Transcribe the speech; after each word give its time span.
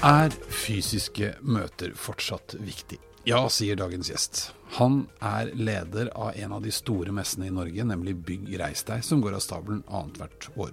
Er 0.00 0.32
fysiske 0.48 1.34
møter 1.44 1.90
fortsatt 1.92 2.54
viktig? 2.56 2.96
Ja, 3.28 3.42
sier 3.52 3.76
dagens 3.76 4.08
gjest. 4.08 4.38
Han 4.78 5.02
er 5.20 5.50
leder 5.52 6.08
av 6.16 6.38
en 6.40 6.54
av 6.56 6.64
de 6.64 6.72
store 6.72 7.12
messene 7.12 7.50
i 7.50 7.52
Norge, 7.52 7.84
nemlig 7.84 8.14
Bygg 8.24 8.48
Reis 8.62 8.80
deg, 8.88 9.04
som 9.04 9.20
går 9.20 9.36
av 9.36 9.44
stabelen 9.44 9.82
annethvert 9.84 10.48
år. 10.56 10.72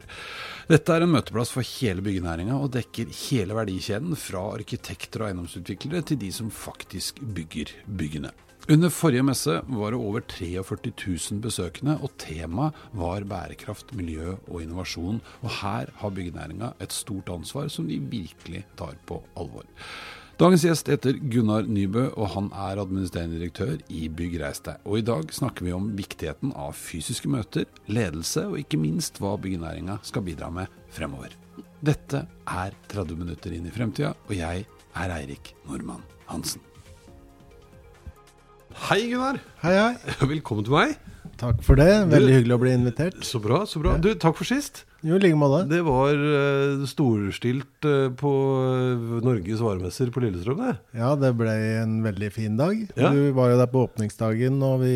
Dette 0.71 0.95
er 0.95 1.03
en 1.03 1.11
møteplass 1.11 1.51
for 1.51 1.75
hele 1.75 2.05
byggenæringa, 2.07 2.55
og 2.55 2.71
dekker 2.77 3.11
hele 3.25 3.57
verdikjeden 3.59 4.15
fra 4.15 4.45
arkitekter 4.53 5.25
og 5.25 5.33
eiendomsutviklere 5.33 6.07
til 6.07 6.23
de 6.23 6.31
som 6.39 6.53
faktisk 6.63 7.19
bygger 7.19 7.75
byggene. 7.99 8.31
Under 8.67 8.89
forrige 8.91 9.23
messe 9.23 9.53
var 9.71 9.93
det 9.93 9.99
over 10.03 10.23
43 10.27 10.91
000 10.91 11.39
besøkende, 11.39 11.93
og 12.03 12.11
temaet 12.19 12.75
var 12.99 13.23
bærekraft, 13.23 13.93
miljø 13.95 14.33
og 14.49 14.59
innovasjon. 14.59 15.21
Og 15.39 15.53
her 15.61 15.93
har 16.01 16.11
byggenæringa 16.11 16.73
et 16.83 16.91
stort 16.91 17.31
ansvar 17.31 17.71
som 17.71 17.87
de 17.87 18.01
virkelig 18.11 18.65
tar 18.75 18.99
på 19.07 19.21
alvor. 19.39 19.63
Dagens 20.37 20.67
gjest 20.67 20.91
heter 20.91 21.15
Gunnar 21.31 21.63
Nybø, 21.63 22.09
og 22.19 22.33
han 22.35 22.51
er 22.51 22.83
administrerende 22.83 23.39
direktør 23.39 23.79
i 23.87 24.03
Bygg 24.11 24.35
Reis 24.43 24.59
deg. 24.67 24.83
Og 24.83 24.99
i 24.99 25.07
dag 25.07 25.31
snakker 25.33 25.63
vi 25.65 25.73
om 25.73 25.87
viktigheten 25.95 26.51
av 26.51 26.75
fysiske 26.75 27.31
møter, 27.31 27.71
ledelse 27.87 28.49
og 28.51 28.59
ikke 28.59 28.83
minst 28.83 29.23
hva 29.23 29.37
byggenæringa 29.39 30.01
skal 30.03 30.27
bidra 30.27 30.51
med 30.51 30.79
fremover. 30.91 31.31
Dette 31.79 32.27
er 32.43 32.75
30 32.91 33.23
minutter 33.23 33.55
inn 33.55 33.65
i 33.65 33.73
fremtida, 33.73 34.11
og 34.27 34.35
jeg 34.35 34.67
er 34.67 35.19
Eirik 35.21 35.55
Normann 35.69 36.03
Hansen. 36.27 36.67
Hei, 38.77 39.07
Gunnar. 39.09 39.39
Hei, 39.63 39.73
hei. 39.73 39.93
Velkommen 40.29 40.65
til 40.67 40.75
meg. 40.75 40.91
Takk 41.37 41.63
for 41.65 41.79
det. 41.79 41.89
Veldig 42.11 42.35
hyggelig 42.35 42.55
å 42.55 42.59
bli 42.61 42.73
invitert. 42.77 43.17
Så 43.25 43.41
bra. 43.41 43.63
så 43.69 43.81
bra. 43.81 43.95
Du, 44.01 44.11
Takk 44.21 44.37
for 44.37 44.47
sist. 44.47 44.83
Jo, 45.01 45.17
i 45.17 45.21
like 45.21 45.37
måte. 45.37 45.63
Det 45.69 45.81
var 45.85 46.13
uh, 46.13 46.85
storstilt 46.89 47.87
uh, 47.89 48.07
på 48.17 48.31
uh, 48.61 49.17
Norges 49.25 49.61
varemesser 49.65 50.13
på 50.13 50.21
Lillestrøm, 50.23 50.61
det. 50.61 50.75
Ja, 50.97 51.15
det 51.19 51.33
ble 51.37 51.55
en 51.81 51.97
veldig 52.05 52.29
fin 52.33 52.57
dag. 52.59 52.85
Ja. 52.93 53.11
Du 53.13 53.33
var 53.37 53.51
jo 53.51 53.59
der 53.59 53.69
på 53.73 53.83
åpningsdagen, 53.89 54.61
og 54.65 54.85
vi 54.85 54.95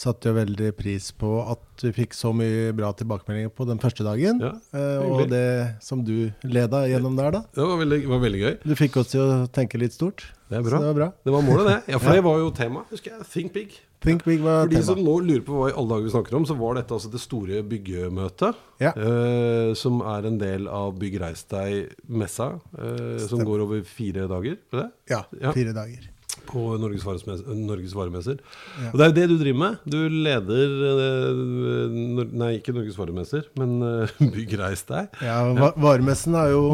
satte 0.00 0.30
jo 0.30 0.36
veldig 0.38 0.70
pris 0.78 1.10
på 1.20 1.30
at 1.44 1.84
vi 1.84 1.90
fikk 1.92 2.14
så 2.16 2.30
mye 2.36 2.70
bra 2.76 2.88
tilbakemeldinger 2.96 3.52
på 3.52 3.66
den 3.68 3.80
første 3.82 4.06
dagen. 4.06 4.40
Ja, 4.40 4.54
Eh, 4.70 5.02
og 5.02 5.26
det 5.28 5.76
som 5.84 6.04
du 6.06 6.30
leda 6.46 6.84
gjennom 6.88 7.16
der, 7.18 7.34
da. 7.34 7.40
Det 7.52 7.64
var 7.66 7.80
veldig, 7.80 7.98
var 8.08 8.20
veldig 8.22 8.40
gøy. 8.40 8.54
Du 8.64 8.74
fikk 8.78 8.96
oss 9.00 9.12
til 9.12 9.20
å 9.24 9.46
tenke 9.52 9.80
litt 9.80 9.96
stort. 9.96 10.24
Det 10.48 10.58
er 10.58 10.64
Så 10.64 10.78
det 10.78 10.86
var 10.88 10.96
bra. 10.96 11.08
Det 11.24 11.32
var 11.34 11.42
målet, 11.46 11.66
det. 11.68 11.78
Ja, 11.92 11.98
For 11.98 12.16
det 12.16 12.24
var 12.24 12.38
jo 12.40 12.50
tema. 12.54 12.84
Husker 12.90 13.12
jeg. 13.16 13.26
Think 13.30 13.52
big. 13.54 13.78
Think 14.00 14.24
Big 14.24 14.40
var 14.40 14.62
For 14.64 14.72
de 14.72 14.80
som 14.86 15.00
nå 15.04 15.18
lurer 15.20 15.42
på 15.44 15.58
hva 15.58 15.66
i 15.68 15.74
alle 15.76 15.92
dager 15.92 16.06
vi 16.08 16.12
snakker 16.14 16.36
om, 16.38 16.46
så 16.48 16.56
var 16.56 16.78
dette 16.78 16.94
altså 16.96 17.10
det 17.12 17.20
store 17.20 17.60
byggemøtet. 17.68 18.56
Ja. 18.80 18.94
Uh, 18.96 19.74
som 19.76 20.00
er 20.00 20.28
en 20.30 20.38
del 20.40 20.70
av 20.72 20.94
Bygg 21.00 21.18
Reis 21.20 21.44
deg-messa, 21.52 22.46
uh, 22.78 23.18
som 23.28 23.44
går 23.44 23.66
over 23.66 23.82
fire 23.84 24.24
dager. 24.30 24.56
er 24.72 24.80
det? 24.80 24.88
Ja, 25.12 25.20
Ja. 25.42 25.52
fire 25.52 25.76
dager. 25.76 26.08
På 26.50 26.76
Norges, 26.80 27.04
Norges 27.46 27.94
varemesser. 27.94 28.40
Ja. 28.80 28.90
Og 28.90 28.98
det 28.98 29.04
er 29.04 29.10
jo 29.10 29.16
det 29.20 29.26
du 29.30 29.36
driver 29.40 29.60
med. 29.60 29.76
Du 29.84 29.98
leder 30.10 30.74
eh, 30.90 32.24
Nei, 32.40 32.50
ikke 32.58 32.74
Norges 32.74 32.98
varemesser, 32.98 33.46
men 33.60 33.76
eh, 33.86 34.14
Bygg 34.34 34.56
deg. 34.60 35.20
Ja, 35.24 35.38
va 35.56 35.70
Varemessen 35.80 36.34
er 36.38 36.50
jo 36.54 36.64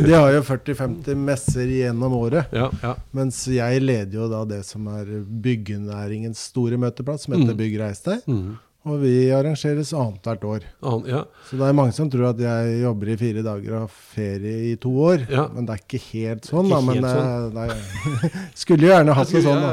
De 0.00 0.12
har 0.14 0.32
jo 0.34 0.42
40-50 0.48 1.20
messer 1.28 1.68
gjennom 1.70 2.16
året. 2.18 2.50
Ja, 2.56 2.70
ja. 2.82 2.94
Mens 3.16 3.42
jeg 3.50 3.82
leder 3.84 4.22
jo 4.22 4.30
da 4.32 4.42
det 4.48 4.62
som 4.68 4.88
er 4.92 5.06
byggenæringens 5.44 6.40
store 6.50 6.80
møteplass, 6.80 7.26
som 7.28 7.36
heter 7.36 7.50
Mm. 7.50 7.58
Byggreis 7.60 8.00
deg. 8.04 8.20
Mhm. 8.30 8.58
Og 8.88 9.02
vi 9.02 9.28
arrangeres 9.36 9.90
annethvert 9.92 10.44
år. 10.48 10.62
An, 10.88 11.02
ja. 11.04 11.18
Så 11.44 11.58
det 11.60 11.66
er 11.66 11.74
mange 11.76 11.92
som 11.92 12.08
tror 12.08 12.30
at 12.30 12.38
jeg 12.40 12.78
jobber 12.80 13.10
i 13.12 13.16
fire 13.20 13.42
dager 13.44 13.74
og 13.74 13.82
har 13.82 13.90
ferie 14.14 14.70
i 14.70 14.76
to 14.80 14.92
år. 15.04 15.26
Ja. 15.28 15.42
Men 15.52 15.66
det 15.68 15.74
er 15.74 15.82
ikke 15.82 16.00
helt 16.06 16.48
sånn, 16.48 16.70
Ikke 16.70 16.78
da. 16.78 16.86
Men 16.86 17.04
helt 17.04 17.58
det, 17.58 18.30
det, 18.30 18.30
skulle 18.62 18.86
jo 18.88 18.92
gjerne 18.94 19.16
hatt 19.18 19.34
det 19.36 19.42
sånn, 19.44 19.66
da. 19.66 19.72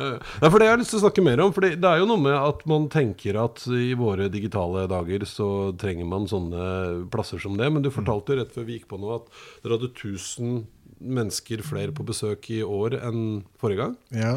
Ja, 0.00 0.06
ja, 0.40 0.46
for 0.46 0.56
det 0.56 0.70
jeg 0.70 0.72
har 0.72 0.80
lyst 0.80 0.94
til 0.94 1.00
å 1.02 1.04
snakke 1.04 1.24
mer 1.26 1.42
om. 1.44 1.52
For 1.52 1.68
det 1.68 1.90
er 1.90 2.00
jo 2.00 2.08
noe 2.08 2.24
med 2.24 2.36
at 2.38 2.64
man 2.72 2.88
tenker 2.92 3.36
at 3.44 3.66
i 3.76 3.90
våre 4.00 4.30
digitale 4.32 4.86
dager 4.88 5.26
så 5.28 5.50
trenger 5.80 6.08
man 6.08 6.30
sånne 6.30 6.70
plasser 7.12 7.42
som 7.44 7.60
det. 7.60 7.68
Men 7.68 7.84
du 7.84 7.92
fortalte 7.92 8.32
jo 8.32 8.40
rett 8.40 8.56
før 8.56 8.64
vi 8.70 8.78
gikk 8.78 8.88
på 8.94 9.02
nå 9.02 9.18
at 9.18 9.28
dere 9.60 9.76
hadde 9.76 9.92
1000 9.92 10.62
mennesker 11.00 11.60
flere 11.64 11.92
på 11.96 12.08
besøk 12.08 12.48
i 12.56 12.62
år 12.64 12.96
enn 13.04 13.20
forrige 13.60 13.84
gang. 13.84 13.94
Ja. 14.16 14.34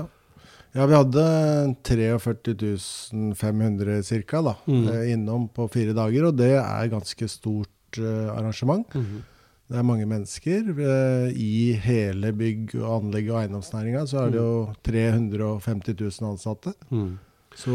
Ja, 0.73 0.85
vi 0.89 0.95
hadde 0.95 1.23
43.500 1.83 4.23
ca. 4.25 4.41
da, 4.41 4.55
Mm. 4.67 4.87
eh, 4.89 5.11
innom 5.13 5.47
på 5.49 5.67
fire 5.71 5.93
dager. 5.93 6.25
Og 6.27 6.35
det 6.37 6.51
er 6.57 6.87
ganske 6.89 7.27
stort 7.29 7.69
eh, 7.97 8.29
arrangement. 8.37 8.87
Det 9.69 9.77
er 9.79 9.83
mange 9.83 10.05
mennesker. 10.05 10.63
Eh, 10.79 11.31
I 11.35 11.73
hele 11.73 12.31
bygg- 12.33 12.75
og 12.81 13.01
anlegg- 13.03 13.31
og 13.31 13.41
eiendomsnæringa 13.41 14.05
så 14.07 14.17
er 14.25 14.29
det 14.31 14.39
jo 14.39 14.73
350 14.83 15.93
000 16.21 16.31
ansatte. 16.31 16.73
Så 17.55 17.73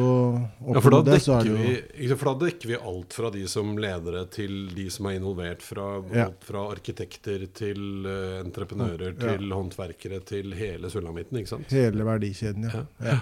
Ja, 0.75 0.81
for 0.81 0.91
da, 0.91 1.03
det 1.07 1.21
så 1.23 1.37
er 1.39 1.45
dekker 1.45 1.59
det 1.59 2.09
vi, 2.09 2.09
for 2.19 2.33
da 2.35 2.47
dekker 2.47 2.67
vi 2.73 2.79
alt 2.91 3.13
fra 3.15 3.31
de 3.31 3.45
som 3.49 3.77
ledere 3.79 4.25
til 4.35 4.69
de 4.75 4.89
som 4.91 5.07
er 5.07 5.19
involvert. 5.21 5.63
Fra, 5.63 6.03
Ja. 6.13 6.27
alt 6.27 6.45
fra 6.45 6.65
arkitekter 6.73 7.47
til 7.55 8.07
uh, 8.07 8.43
entreprenører 8.43 9.15
Ja. 9.15 9.37
til 9.37 9.51
håndverkere 9.55 10.21
til 10.25 10.53
hele 10.59 10.91
sulamitten. 10.91 11.39
ikke 11.39 11.49
sant? 11.49 11.71
hele 11.71 12.05
verdikjeden, 12.05 12.65
ja. 12.73 12.85
ja. 13.05 13.19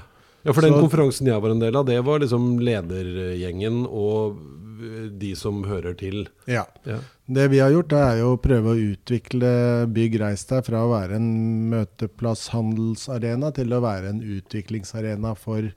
Ja, 0.46 0.52
for 0.52 0.60
den 0.62 0.72
Så- 0.74 0.80
konferansen 0.80 1.26
jeg 1.26 1.42
var 1.42 1.50
en 1.50 1.58
del 1.58 1.74
av, 1.76 1.84
det 1.86 2.00
var 2.04 2.20
liksom 2.20 2.60
ledergjengen 2.62 3.84
og 3.90 4.36
eh, 4.80 5.08
de 5.10 5.34
som 5.34 5.64
hører 5.64 5.96
til. 5.98 6.28
ja. 6.46 6.64
Ja. 6.86 7.00
Det 7.28 7.48
vi 7.50 7.58
har 7.58 7.70
gjort, 7.72 7.88
det 7.90 7.98
er 7.98 8.18
jo 8.20 8.36
å 8.36 8.40
prøve 8.40 8.70
å 8.70 8.78
utvikle 8.94 9.90
Bygg 9.92 10.20
Reis 10.20 10.44
deg 10.46 10.62
fra 10.64 10.84
å 10.86 10.92
være 10.92 11.16
en 11.16 11.70
møteplass, 11.72 12.48
handelsarena, 12.52 13.52
til 13.52 13.72
å 13.74 13.80
være 13.82 14.10
en 14.12 14.20
utviklingsarena 14.22 15.32
for 15.36 15.72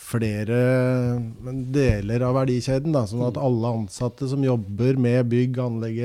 flere 0.00 0.58
deler 1.74 2.22
av 2.26 2.34
verdikjeden. 2.40 2.94
Da, 2.96 3.04
sånn 3.08 3.24
at 3.28 3.38
alle 3.40 3.72
ansatte 3.80 4.28
som 4.30 4.42
jobber 4.44 4.98
med 5.00 5.28
bygg, 5.30 5.58
anlegg 5.62 6.00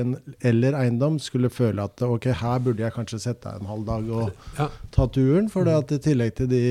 eller 0.45 0.77
eiendom, 0.81 1.17
skulle 1.23 1.49
føle 1.53 1.85
at 1.87 2.03
ok, 2.05 2.29
her 2.41 2.59
burde 2.65 2.83
jeg 2.85 2.95
kanskje 2.95 3.21
sette 3.29 3.49
av 3.53 3.61
en 3.61 3.71
halv 3.71 3.85
dag 3.87 4.09
og 4.09 4.31
Ja. 4.59 4.69
ta 4.91 5.07
turen. 5.07 5.49
For 5.49 5.63
det 5.65 5.73
at 5.79 5.91
i 5.95 6.01
tillegg 6.09 6.35
til 6.35 6.47
de 6.51 6.63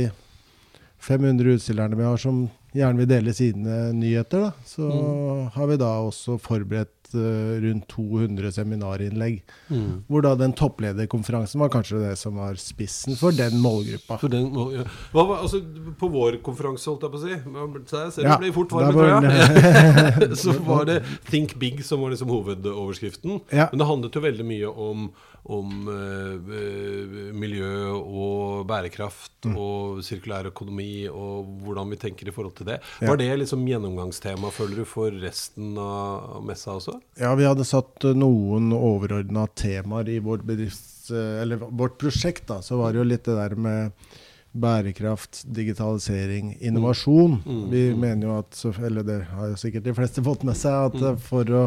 500 1.05 1.57
utstillerne 1.59 1.97
vi 1.99 2.05
har 2.07 2.17
som 2.21 2.45
gjerne 2.75 2.97
vil 2.99 3.07
dele 3.11 3.33
sine 3.37 3.93
nyheter, 3.95 4.41
da, 4.49 4.53
så 4.67 5.51
har 5.55 5.67
vi 5.71 5.77
da 5.77 5.93
også 6.09 6.39
forberedt 6.43 7.04
eh, 7.19 7.55
rundt 7.65 7.87
200 7.93 8.53
seminarinnlegg. 8.57 9.41
Mm. 9.69 10.05
Hvor 10.09 10.25
da 10.27 10.35
den 10.39 10.55
topplederkonferansen 10.57 11.61
var 11.63 11.73
kanskje 11.75 12.01
det 12.03 12.15
som 12.21 12.39
var 12.41 12.59
spissen 12.61 13.19
for 13.21 13.35
den 13.37 13.59
målgruppa. 13.63 14.19
For 14.23 14.33
den, 14.33 14.51
mål, 14.55 14.73
ja. 14.81 14.87
Hva 15.15 15.27
var, 15.31 15.45
altså, 15.47 15.61
på 16.01 16.11
vår 16.15 16.41
konferanse, 16.47 16.89
holdt 16.91 17.07
jeg 17.07 17.15
på 17.15 17.21
å 17.21 17.25
si 17.25 17.91
Så 17.91 18.01
jeg 18.05 18.17
ser 18.17 18.29
Ja, 18.29 18.35
det 18.37 18.47
blir 18.47 18.57
fort 18.57 18.75
der 18.75 18.91
varme, 18.91 18.95
var 18.95 19.21
tror 19.21 20.29
jeg. 20.29 20.39
så 20.45 20.57
var 20.67 20.85
det 20.91 20.99
'Think 21.31 21.55
Big' 21.61 21.83
som 21.83 22.01
var 22.01 22.11
liksom 22.11 22.29
hovedoverskriften. 22.33 23.41
Ja. 23.51 23.69
Men 23.73 23.79
det 23.79 23.87
handlet 23.87 24.15
jo 24.15 24.21
veldig 24.25 24.45
mye 24.49 24.69
om, 24.71 25.09
om 25.45 25.89
eh, 25.93 26.57
eh, 26.59 27.33
miljø 27.35 27.93
og 27.95 28.67
bærekraft 28.67 29.31
Mm. 29.45 29.57
og 29.61 29.99
sirkulær 30.05 30.49
økonomi 30.49 31.07
og 31.11 31.49
hvordan 31.65 31.91
vi 31.93 31.99
tenker 32.01 32.29
i 32.29 32.35
forhold 32.35 32.57
til 32.59 32.69
det. 32.71 32.79
Ja. 33.03 33.11
Var 33.11 33.21
det 33.21 33.31
liksom 33.43 33.67
gjennomgangstema, 33.69 34.51
føler 34.55 34.83
du, 34.83 34.85
for 34.89 35.11
resten 35.25 35.75
av 35.81 36.41
messa 36.47 36.77
også? 36.79 36.97
Ja, 37.21 37.35
vi 37.39 37.47
hadde 37.47 37.67
satt 37.67 38.05
eh, 38.05 38.17
noen 38.19 38.73
overordna 38.75 39.47
temaer 39.55 40.09
i 40.09 40.19
vårt 40.23 40.45
bedrifts... 40.47 41.11
eh, 41.11 41.41
Eller 41.43 41.63
vårt 41.63 41.99
prosjekt, 42.01 42.47
da. 42.51 42.61
Så 42.63 42.79
var 42.81 42.93
det 42.93 43.03
jo 43.03 43.09
litt 43.09 43.25
det 43.29 43.37
der 43.39 43.55
med 43.57 44.13
bærekraft, 44.55 45.43
digitalisering, 45.51 46.55
innovasjon. 46.61 47.41
Mm, 47.47 47.63
Vi 47.71 47.83
mm. 47.91 48.01
mener 48.01 48.29
jo 48.29 48.37
at, 48.39 48.61
eller 48.87 49.03
det 49.07 49.19
har 49.33 49.51
jo 49.51 49.59
sikkert 49.59 49.87
de 49.89 49.95
fleste 49.97 50.23
fått 50.23 50.45
med 50.47 50.59
seg, 50.59 50.93
at 50.93 51.01
eh, 51.03 51.19
for 51.31 51.51
å 51.51 51.65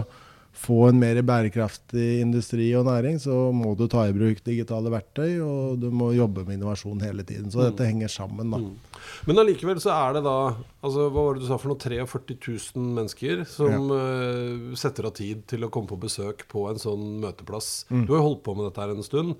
få 0.57 0.87
en 0.89 0.99
mer 0.99 1.19
bærekraftig 1.25 2.21
industri 2.23 2.67
og 2.77 2.87
næring, 2.87 3.19
så 3.21 3.51
må 3.53 3.73
du 3.77 3.85
ta 3.91 4.07
i 4.07 4.15
bruk 4.15 4.41
digitale 4.45 4.91
verktøy, 4.91 5.37
og 5.43 5.77
du 5.81 5.87
må 5.93 6.09
jobbe 6.17 6.45
med 6.47 6.57
innovasjon 6.57 7.03
hele 7.05 7.25
tiden. 7.27 7.51
Så 7.53 7.67
dette 7.67 7.87
henger 7.87 8.11
sammen, 8.11 8.51
da. 8.53 8.61
Mm. 8.63 9.03
Men 9.29 9.41
allikevel 9.43 9.79
så 9.81 9.93
er 9.93 10.17
det 10.17 10.23
da 10.25 10.35
altså, 10.83 11.07
Hva 11.13 11.23
var 11.23 11.37
det 11.37 11.45
du 11.45 11.47
sa 11.47 11.59
for 11.61 11.71
noe? 11.71 11.79
43 11.79 12.33
000 12.33 12.87
mennesker 12.97 13.43
som 13.49 13.91
uh, 13.93 14.75
setter 14.79 15.07
av 15.07 15.15
tid 15.17 15.45
til 15.49 15.63
å 15.63 15.71
komme 15.73 15.89
på 15.91 15.99
besøk 16.07 16.47
på 16.51 16.65
en 16.71 16.81
sånn 16.81 17.19
møteplass. 17.23 17.85
Mm. 17.91 18.05
Du 18.07 18.13
har 18.15 18.21
jo 18.21 18.29
holdt 18.31 18.45
på 18.47 18.57
med 18.57 18.67
dette 18.67 18.83
her 18.83 18.95
en 18.95 19.05
stund. 19.05 19.35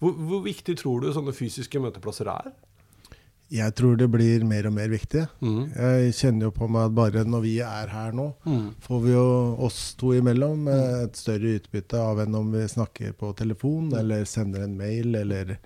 Hvor, 0.00 0.16
hvor 0.30 0.44
viktig 0.46 0.78
tror 0.80 1.04
du 1.04 1.12
sånne 1.14 1.36
fysiske 1.36 1.82
møteplasser 1.82 2.30
er? 2.32 2.54
Jeg 3.54 3.74
tror 3.78 3.94
det 4.00 4.08
blir 4.10 4.42
mer 4.48 4.66
og 4.66 4.74
mer 4.74 4.88
viktig. 4.90 5.22
Mm. 5.44 5.60
Jeg 5.76 6.14
kjenner 6.18 6.48
jo 6.48 6.54
på 6.56 6.66
meg 6.66 6.88
at 6.88 6.96
bare 6.96 7.22
når 7.28 7.44
vi 7.44 7.54
er 7.62 7.92
her 7.92 8.12
nå, 8.12 8.32
Mm. 8.44 8.74
får 8.82 9.00
vi 9.04 9.12
jo 9.12 9.26
oss 9.68 9.94
to 10.00 10.10
imellom 10.16 10.66
eh, 10.68 11.04
et 11.04 11.16
større 11.16 11.54
utbytte 11.60 12.00
av 12.02 12.18
enn 12.24 12.34
om 12.34 12.50
vi 12.52 12.66
snakker 12.66 13.12
på 13.14 13.30
telefon, 13.38 13.92
eller 13.94 14.24
sender 14.24 14.64
en 14.66 14.76
mail, 14.76 15.14
eller 15.14 15.58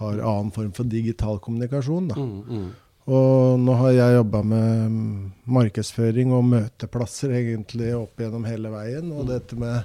har 0.00 0.20
annen 0.22 0.52
form 0.54 0.72
for 0.72 0.84
digital 0.88 1.38
kommunikasjon. 1.42 2.08
Da. 2.08 2.14
Mm, 2.14 2.42
mm. 2.48 2.68
Og 3.08 3.58
nå 3.60 3.72
har 3.80 3.92
jeg 3.96 4.16
jobba 4.18 4.42
med 4.44 4.90
mm, 4.92 5.32
markedsføring 5.58 6.32
og 6.36 6.44
møteplasser 6.44 7.32
egentlig 7.38 7.94
opp 7.96 8.20
gjennom 8.20 8.44
hele 8.44 8.68
veien. 8.72 9.08
Og 9.16 9.26
dette 9.30 9.56
med 9.56 9.84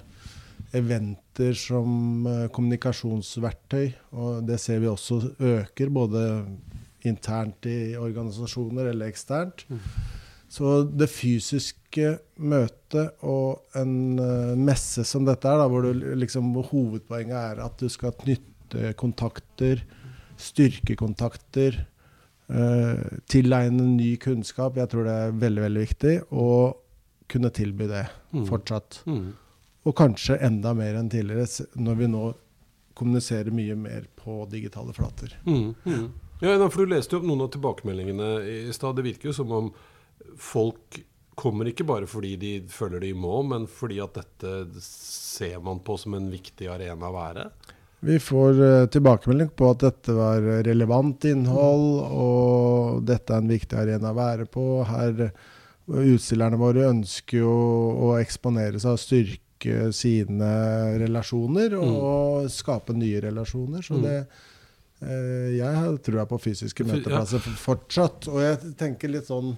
eventer 0.76 1.54
som 1.58 2.26
eh, 2.28 2.48
kommunikasjonsverktøy, 2.54 3.94
og 4.14 4.44
det 4.48 4.60
ser 4.62 4.80
vi 4.84 4.90
også 4.92 5.20
øker, 5.40 5.90
både 5.94 6.24
internt 7.10 7.66
i 7.70 7.96
organisasjoner 8.00 8.92
eller 8.92 9.12
eksternt. 9.12 9.66
Så 10.54 10.84
det 10.86 11.08
fysiske 11.10 12.20
møtet 12.38 13.16
og 13.26 13.64
en 13.80 14.20
eh, 14.22 14.52
messe 14.60 15.02
som 15.08 15.26
dette 15.26 15.50
er, 15.50 15.58
da, 15.64 15.66
hvor, 15.72 15.82
du, 15.88 16.14
liksom, 16.22 16.52
hvor 16.54 16.68
hovedpoenget 16.70 17.38
er 17.40 17.64
at 17.66 17.80
du 17.82 17.90
skal 17.90 18.14
knytte 18.22 18.94
kontakter, 19.00 19.82
styrke 20.38 20.96
kontakter, 21.00 21.80
eh, 22.54 23.02
tilegne 23.30 23.88
ny 23.96 24.14
kunnskap. 24.22 24.78
Jeg 24.78 24.92
tror 24.94 25.10
det 25.10 25.18
er 25.24 25.36
veldig, 25.42 25.66
veldig 25.68 25.84
viktig. 25.88 26.16
Og 26.32 26.80
kunne 27.34 27.50
tilby 27.56 27.88
det 27.90 28.06
Mm. 28.34 28.46
fortsatt. 28.46 29.02
Mm. 29.08 29.34
Og 29.86 29.96
kanskje 29.96 30.38
enda 30.42 30.74
mer 30.74 30.96
enn 30.96 31.10
tidligere, 31.10 31.66
når 31.76 31.96
vi 31.98 32.08
nå 32.08 32.34
kommuniserer 32.96 33.52
mye 33.52 33.76
mer 33.76 34.06
på 34.16 34.48
digitale 34.50 34.94
flater. 34.94 35.34
Mm, 35.46 35.74
mm. 35.86 36.12
Ja, 36.44 36.58
for 36.70 36.84
Du 36.84 36.92
leste 36.92 37.16
jo 37.16 37.22
opp 37.22 37.28
noen 37.30 37.46
av 37.46 37.52
tilbakemeldingene 37.54 38.30
i 38.68 38.74
stad. 38.76 38.98
Det 38.98 39.06
virker 39.06 39.30
jo 39.32 39.36
som 39.38 39.52
om 39.56 39.70
folk 40.40 41.00
kommer 41.40 41.70
ikke 41.72 41.86
bare 41.88 42.06
fordi 42.10 42.36
de 42.38 42.52
føler 42.70 43.02
de 43.02 43.14
må, 43.18 43.40
men 43.48 43.64
fordi 43.70 43.98
at 44.04 44.20
dette 44.20 44.82
ser 44.84 45.62
man 45.64 45.80
på 45.86 45.96
som 45.98 46.14
en 46.18 46.28
viktig 46.30 46.68
arena 46.70 47.10
å 47.10 47.16
være. 47.16 47.48
Vi 48.04 48.18
får 48.20 48.60
eh, 48.60 48.86
tilbakemelding 48.92 49.54
på 49.56 49.70
at 49.72 49.86
dette 49.86 50.14
var 50.18 50.44
relevant 50.68 51.24
innhold, 51.30 51.88
og 52.12 53.04
dette 53.08 53.32
er 53.32 53.40
en 53.46 53.54
viktig 53.54 53.80
arena 53.80 54.12
å 54.12 54.18
være 54.18 54.46
på. 54.52 54.66
Her, 54.90 55.30
utstillerne 55.88 56.60
våre 56.60 56.90
ønsker 56.92 57.40
jo 57.40 57.54
å 58.10 58.14
eksponere 58.20 58.84
seg 58.84 58.98
og 58.98 59.02
styrke 59.02 59.88
sine 59.96 60.52
relasjoner, 61.00 61.78
og 61.80 62.50
skape 62.52 62.92
nye 63.00 63.24
relasjoner. 63.24 63.80
Så 63.88 63.96
Mm. 63.96 64.04
det 64.04 64.18
Jeg 65.58 65.76
har 65.76 65.98
trua 66.06 66.26
på 66.30 66.40
fysiske 66.42 66.86
møteplasser 66.88 67.40
fortsatt. 67.40 68.28
Og 68.32 68.42
jeg 68.44 68.74
tenker 68.80 69.12
litt 69.12 69.28
sånn 69.30 69.54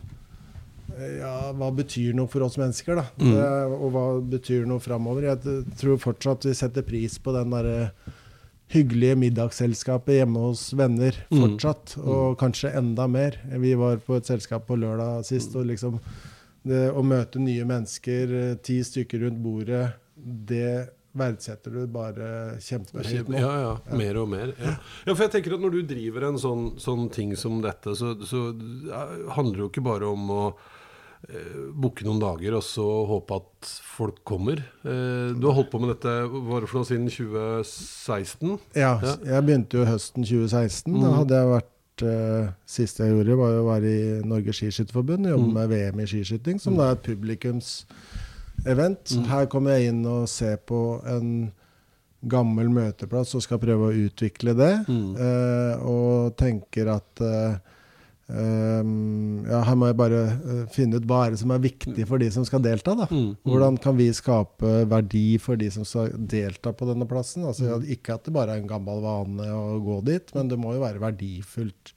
eh, 0.97 1.17
ja, 1.19 1.51
hva 1.53 1.71
betyr 1.75 2.13
noe 2.17 2.27
for 2.31 2.45
oss 2.47 2.57
mennesker, 2.61 2.95
da? 3.01 3.07
Mm. 3.19 3.31
Det, 3.35 3.47
og 3.77 3.87
hva 3.95 4.05
betyr 4.35 4.65
noe 4.69 4.83
framover? 4.83 5.29
Jeg 5.33 5.65
tror 5.79 5.97
fortsatt 6.01 6.45
vi 6.49 6.53
setter 6.57 6.85
pris 6.87 7.17
på 7.19 7.33
den 7.35 7.53
derre 7.55 7.89
hyggelige 8.73 9.15
middagsselskapet 9.21 10.15
hjemme 10.23 10.41
hos 10.47 10.71
venner 10.73 11.13
Mm. 11.29 11.41
fortsatt, 11.43 11.97
og 12.01 12.37
kanskje 12.41 12.71
enda 12.75 13.05
mer. 13.07 13.37
Vi 13.61 13.75
var 13.77 13.97
på 14.01 14.15
et 14.17 14.25
selskap 14.25 14.65
på 14.67 14.77
lørdag 14.81 15.23
sist, 15.25 15.55
og 15.55 15.67
liksom 15.69 15.99
det 16.65 16.87
å 16.91 17.03
møte 17.05 17.37
nye 17.37 17.63
mennesker, 17.63 18.33
eh, 18.33 18.55
ti 18.55 18.79
stykker 18.81 19.21
rundt 19.21 19.43
bordet, 19.43 19.93
det 20.17 20.89
verdsetter 21.15 21.71
du 21.71 21.87
bare 21.87 22.57
kjempehøyt 22.59 23.29
nå. 23.31 23.39
Ja, 23.39 23.53
ja. 23.63 23.73
Mer 23.97 24.17
og 24.21 24.29
mer. 24.29 24.53
Ja. 24.59 24.75
ja, 25.07 25.13
for 25.15 25.23
jeg 25.25 25.31
tenker 25.37 25.55
at 25.55 25.61
Når 25.65 25.71
du 25.77 25.81
driver 25.95 26.27
en 26.29 26.37
sånn, 26.41 26.65
sånn 26.81 27.09
ting 27.11 27.35
som 27.39 27.61
dette, 27.63 27.95
så, 27.95 28.13
så 28.27 28.49
ja, 28.89 29.05
handler 29.37 29.55
det 29.55 29.63
jo 29.65 29.69
ikke 29.71 29.85
bare 29.85 30.09
om 30.11 30.29
å 30.35 30.41
eh, 31.29 31.71
booke 31.73 32.05
noen 32.05 32.19
dager 32.21 32.57
og 32.59 32.63
så 32.67 32.85
håpe 33.09 33.39
at 33.41 33.69
folk 33.95 34.19
kommer. 34.27 34.59
Eh, 34.85 35.31
du 35.39 35.47
har 35.47 35.55
holdt 35.57 35.71
på 35.71 35.79
med 35.81 35.95
dette 35.95 36.15
var 36.29 36.61
det 36.61 36.69
for 36.69 36.81
noe 36.81 36.89
siden 36.89 37.07
2016? 37.09 38.59
Ja, 38.75 38.99
Ja. 39.01 39.15
jeg 39.23 39.45
begynte 39.47 39.79
jo 39.79 39.85
høsten 39.85 40.23
2016. 40.27 40.93
Da 41.01 41.07
Mm. 41.09 41.17
hadde 41.21 41.39
jeg 41.39 41.47
vært 41.55 41.71
eh, 42.03 42.51
Siste 42.67 43.05
jeg 43.05 43.13
gjorde, 43.15 43.37
var 43.39 43.51
å 43.55 43.65
være 43.71 43.87
i 43.87 44.21
Norges 44.27 44.57
Skiskytterforbund, 44.59 45.25
jobbe 45.31 45.47
Mm. 45.47 45.53
med 45.53 45.69
VM 45.69 45.99
i 46.01 46.05
skiskyting, 46.05 46.59
som 46.59 46.75
da 46.75 46.89
er 46.91 46.97
et 46.97 47.03
publikumsevent. 48.65 49.15
Mm. 49.15 49.29
Her 49.29 49.45
kommer 49.51 49.77
jeg 49.77 49.93
inn 49.93 50.03
og 50.05 50.27
ser 50.29 50.57
på 50.57 51.01
en 51.05 51.51
gammel 52.25 52.69
møteplass 52.73 53.35
og 53.35 53.43
skal 53.45 53.61
prøve 53.61 53.91
å 53.91 53.95
utvikle 54.07 54.55
det. 54.57 54.73
Mm. 54.89 55.15
Eh, 55.15 55.85
og 55.85 56.35
tenker 56.39 56.89
at 56.95 57.21
eh, 57.21 57.57
ehm, 58.33 59.45
ja, 59.45 59.61
her 59.67 59.77
må 59.77 59.91
jeg 59.91 59.99
bare 59.99 60.23
eh, 60.33 60.63
finne 60.73 60.97
ut 60.97 61.05
hva 61.05 61.25
er 61.25 61.35
det 61.35 61.41
som 61.43 61.53
er 61.53 61.61
viktig 61.61 62.07
for 62.09 62.17
de 62.17 62.31
som 62.33 62.47
skal 62.47 62.63
delta. 62.65 62.95
da. 62.97 63.07
Mm, 63.11 63.35
mm. 63.35 63.35
Hvordan 63.45 63.77
kan 63.83 63.97
vi 63.99 64.09
skape 64.15 64.73
verdi 64.89 65.37
for 65.37 65.61
de 65.61 65.69
som 65.69 65.85
skal 65.85 66.15
delta 66.17 66.73
på 66.73 66.89
denne 66.89 67.05
plassen? 67.09 67.45
Altså, 67.45 67.77
ikke 67.85 68.17
at 68.17 68.25
det 68.25 68.33
bare 68.33 68.57
er 68.57 68.63
en 68.63 68.73
gammel 68.73 69.05
vane 69.05 69.51
å 69.53 69.77
gå 69.85 70.01
dit, 70.09 70.35
men 70.37 70.49
det 70.49 70.59
må 70.61 70.73
jo 70.73 70.85
være 70.87 71.03
verdifullt. 71.03 71.93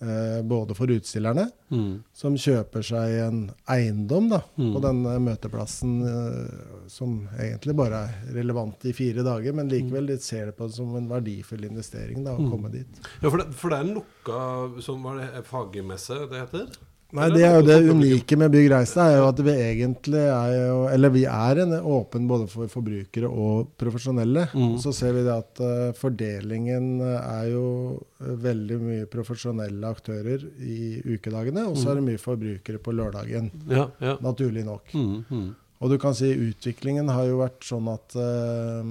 Eh, 0.00 0.42
både 0.46 0.76
for 0.78 0.86
utstillerne, 0.86 1.50
Mm. 1.74 2.04
som 2.14 2.36
kjøper 2.36 2.84
seg 2.86 3.16
en 3.26 3.50
eiendom 3.68 4.28
da, 4.30 4.42
Mm. 4.56 4.72
på 4.74 4.80
denne 4.80 5.18
møteplassen, 5.18 5.96
eh, 6.06 6.86
som 6.86 7.28
egentlig 7.36 7.74
bare 7.74 8.04
er 8.06 8.32
relevant 8.32 8.84
i 8.86 8.92
fire 8.92 9.24
dager, 9.24 9.52
men 9.52 9.68
likevel 9.68 10.06
de 10.06 10.16
ser 10.18 10.46
det 10.46 10.56
på 10.56 10.70
som 10.70 10.94
en 10.94 11.08
verdifull 11.08 11.64
investering 11.64 12.22
da, 12.22 12.30
å 12.36 12.38
Mm. 12.38 12.50
komme 12.52 12.70
dit. 12.70 12.86
Ja, 13.20 13.28
for 13.28 13.38
det, 13.38 13.52
for 13.54 13.70
det 13.70 13.78
er 13.78 13.88
en 13.88 13.94
lukka 13.96 14.82
som 14.82 15.02
var 15.02 15.16
det 15.18 15.44
fagmesse 15.44 16.30
det 16.30 16.46
heter? 16.46 16.68
Nei, 17.16 17.30
det 17.32 17.44
er 17.46 17.54
jo 17.56 17.64
det 17.64 17.76
unike 17.88 18.36
med 18.36 18.50
Bygg 18.52 18.66
Reise, 18.68 19.00
er 19.00 19.14
jo 19.16 19.28
at 19.30 19.38
vi 19.40 19.52
egentlig 19.54 20.20
er 20.28 20.50
jo 20.58 20.80
Eller 20.92 21.12
vi 21.14 21.22
er 21.24 21.62
en 21.62 21.72
åpen 21.78 22.26
både 22.28 22.48
for 22.52 22.68
forbrukere 22.68 23.30
og 23.30 23.70
profesjonelle. 23.80 24.44
Mm. 24.52 24.74
Så 24.82 24.92
ser 24.92 25.14
vi 25.16 25.22
det 25.24 25.32
at 25.32 25.62
eh, 25.64 25.94
fordelingen 25.96 27.00
er 27.00 27.46
jo 27.48 27.64
veldig 28.18 28.80
mye 28.82 29.08
profesjonelle 29.08 29.88
aktører 29.88 30.44
i 30.60 30.98
ukedagene, 31.06 31.64
og 31.70 31.80
så 31.80 31.92
er 31.92 32.00
det 32.00 32.06
mye 32.10 32.20
forbrukere 32.20 32.82
på 32.82 32.92
lørdagen. 32.92 33.48
Ja, 33.72 33.88
ja. 34.04 34.18
Naturlig 34.24 34.66
nok. 34.68 34.92
Mm, 34.92 35.24
mm. 35.30 35.48
Og 35.80 35.92
du 35.94 35.96
kan 36.02 36.16
si 36.18 36.28
utviklingen 36.34 37.08
har 37.14 37.24
jo 37.28 37.40
vært 37.40 37.64
sånn 37.64 37.88
at 37.92 38.16
uh, 38.18 38.82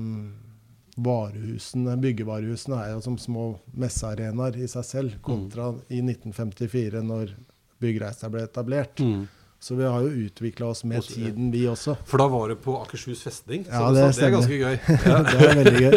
varehusene, 0.98 1.98
byggevarehusene 2.02 2.80
er 2.80 2.94
jo 2.96 3.02
som 3.06 3.18
små 3.22 3.50
messearenaer 3.78 4.58
i 4.58 4.70
seg 4.72 4.88
selv, 4.88 5.18
kontra 5.26 5.70
i 5.92 6.00
1954, 6.02 7.04
når 7.06 7.36
Byggreisa 7.82 8.30
ble 8.34 8.44
etablert. 8.48 9.00
Mm. 9.04 9.26
Så 9.60 9.74
vi 9.76 9.88
har 9.90 10.04
jo 10.06 10.10
utvikla 10.28 10.68
oss 10.70 10.84
med 10.86 11.02
tiden, 11.02 11.48
vi 11.52 11.64
også. 11.68 11.96
For 12.06 12.22
da 12.22 12.28
var 12.30 12.52
det 12.52 12.60
på 12.62 12.76
Akershus 12.78 13.24
festning. 13.26 13.64
Så 13.66 13.72
Ja, 13.74 13.88
det, 13.96 14.04
så 14.14 14.22
det 14.22 14.28
er 14.28 14.36
ganske 14.36 14.60
gøy. 14.62 14.76
Ja. 15.10 15.16
det 15.26 15.48
er 15.48 15.58
veldig 15.58 15.82
gøy. 15.82 15.96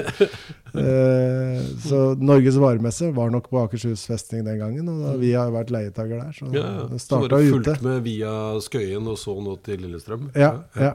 Uh, 0.70 1.60
så 1.84 1.98
Norges 2.16 2.56
varemesse 2.62 3.10
var 3.12 3.28
nok 3.34 3.50
på 3.52 3.60
Akershus 3.60 4.06
festning 4.08 4.46
den 4.46 4.58
gangen, 4.62 4.88
og 4.88 5.18
vi 5.20 5.34
har 5.36 5.52
vært 5.52 5.72
leietaker 5.74 6.16
der, 6.22 6.32
så 6.36 6.48
Ja, 6.54 6.62
ja. 6.64 6.86
det 6.88 7.00
Så 7.02 7.18
var 7.20 7.26
starta 7.26 7.36
det 7.36 7.50
ute. 7.50 7.52
fulgt 7.74 7.84
med 7.84 8.02
via 8.08 8.32
Skøyen 8.64 9.08
og 9.12 9.18
så 9.20 9.36
nå 9.44 9.56
til 9.66 9.84
Lillestrøm. 9.84 10.30
Ja, 10.38 10.52
ja. 10.78 10.94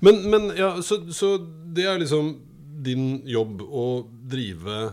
Men, 0.00 0.22
men 0.34 0.50
ja, 0.58 0.72
så, 0.82 1.02
så 1.14 1.36
det 1.70 1.86
er 1.86 2.00
liksom 2.02 2.34
din 2.82 3.20
jobb 3.28 3.60
å 3.62 3.86
drive 4.30 4.90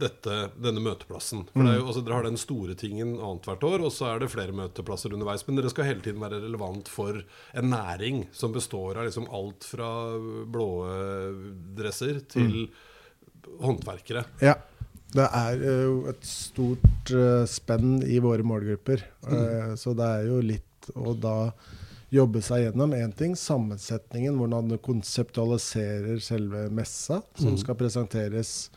dette, 0.00 0.36
denne 0.56 0.82
møteplassen. 0.82 1.44
For 1.52 1.66
det 1.66 1.74
er 1.74 1.80
jo, 1.80 1.86
altså, 1.90 2.02
Dere 2.04 2.18
har 2.18 2.26
den 2.26 2.40
store 2.40 2.76
tingen 2.78 3.14
annethvert 3.18 3.66
år, 3.68 3.84
og 3.86 3.92
så 3.94 4.08
er 4.10 4.22
det 4.22 4.30
flere 4.32 4.54
møteplasser 4.56 5.12
underveis. 5.12 5.44
Men 5.46 5.60
dere 5.60 5.72
skal 5.72 5.88
hele 5.90 6.04
tiden 6.04 6.22
være 6.22 6.40
relevant 6.44 6.88
for 6.92 7.20
en 7.20 7.70
næring 7.72 8.24
som 8.36 8.54
består 8.54 9.00
av 9.00 9.08
liksom 9.08 9.28
alt 9.34 9.68
fra 9.68 9.90
blå 10.52 10.68
dresser 11.76 12.22
til 12.32 12.66
håndverkere. 13.60 14.24
Ja. 14.42 14.56
Det 15.12 15.28
er 15.28 15.62
jo 15.84 15.96
et 16.08 16.22
stort 16.24 17.10
eh, 17.12 17.44
spenn 17.50 17.98
i 18.08 18.16
våre 18.24 18.46
målgrupper. 18.48 19.02
Eh, 19.28 19.74
så 19.76 19.92
det 19.98 20.06
er 20.08 20.28
jo 20.30 20.38
litt 20.40 20.88
å 20.96 21.12
da 21.12 21.36
jobbe 22.12 22.40
seg 22.44 22.66
gjennom 22.66 22.92
én 22.96 23.12
ting, 23.16 23.34
sammensetningen, 23.38 24.36
hvordan 24.40 24.72
du 24.72 24.78
konseptualiserer 24.80 26.20
selve 26.24 26.66
messa, 26.72 27.22
som 27.40 27.56
skal 27.60 27.76
presenteres 27.80 28.70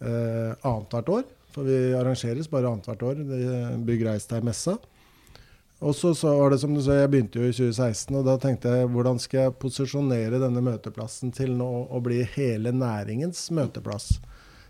eh, 0.00 0.52
annethvert 0.62 1.12
år. 1.16 1.26
For 1.54 1.66
vi 1.66 1.78
arrangeres 1.96 2.50
bare 2.52 2.70
annethvert 2.70 3.02
år, 3.02 3.24
det 3.26 3.42
Bygg 3.88 4.06
Reis 4.06 4.28
deg-messa. 4.30 4.76
Og 5.78 5.94
så, 5.94 6.10
så 6.18 6.32
var 6.34 6.50
det 6.50 6.58
som 6.58 6.72
du 6.74 6.80
sa, 6.82 6.96
jeg 6.98 7.10
begynte 7.12 7.38
jo 7.38 7.46
i 7.46 7.54
2016, 7.54 8.16
og 8.18 8.24
da 8.26 8.34
tenkte 8.42 8.72
jeg 8.80 8.88
hvordan 8.90 9.20
skal 9.22 9.44
jeg 9.44 9.58
posisjonere 9.62 10.40
denne 10.42 10.62
møteplassen 10.66 11.30
til 11.34 11.52
nå 11.54 11.68
å 11.94 12.00
bli 12.02 12.24
hele 12.34 12.72
næringens 12.74 13.44
møteplass? 13.54 14.16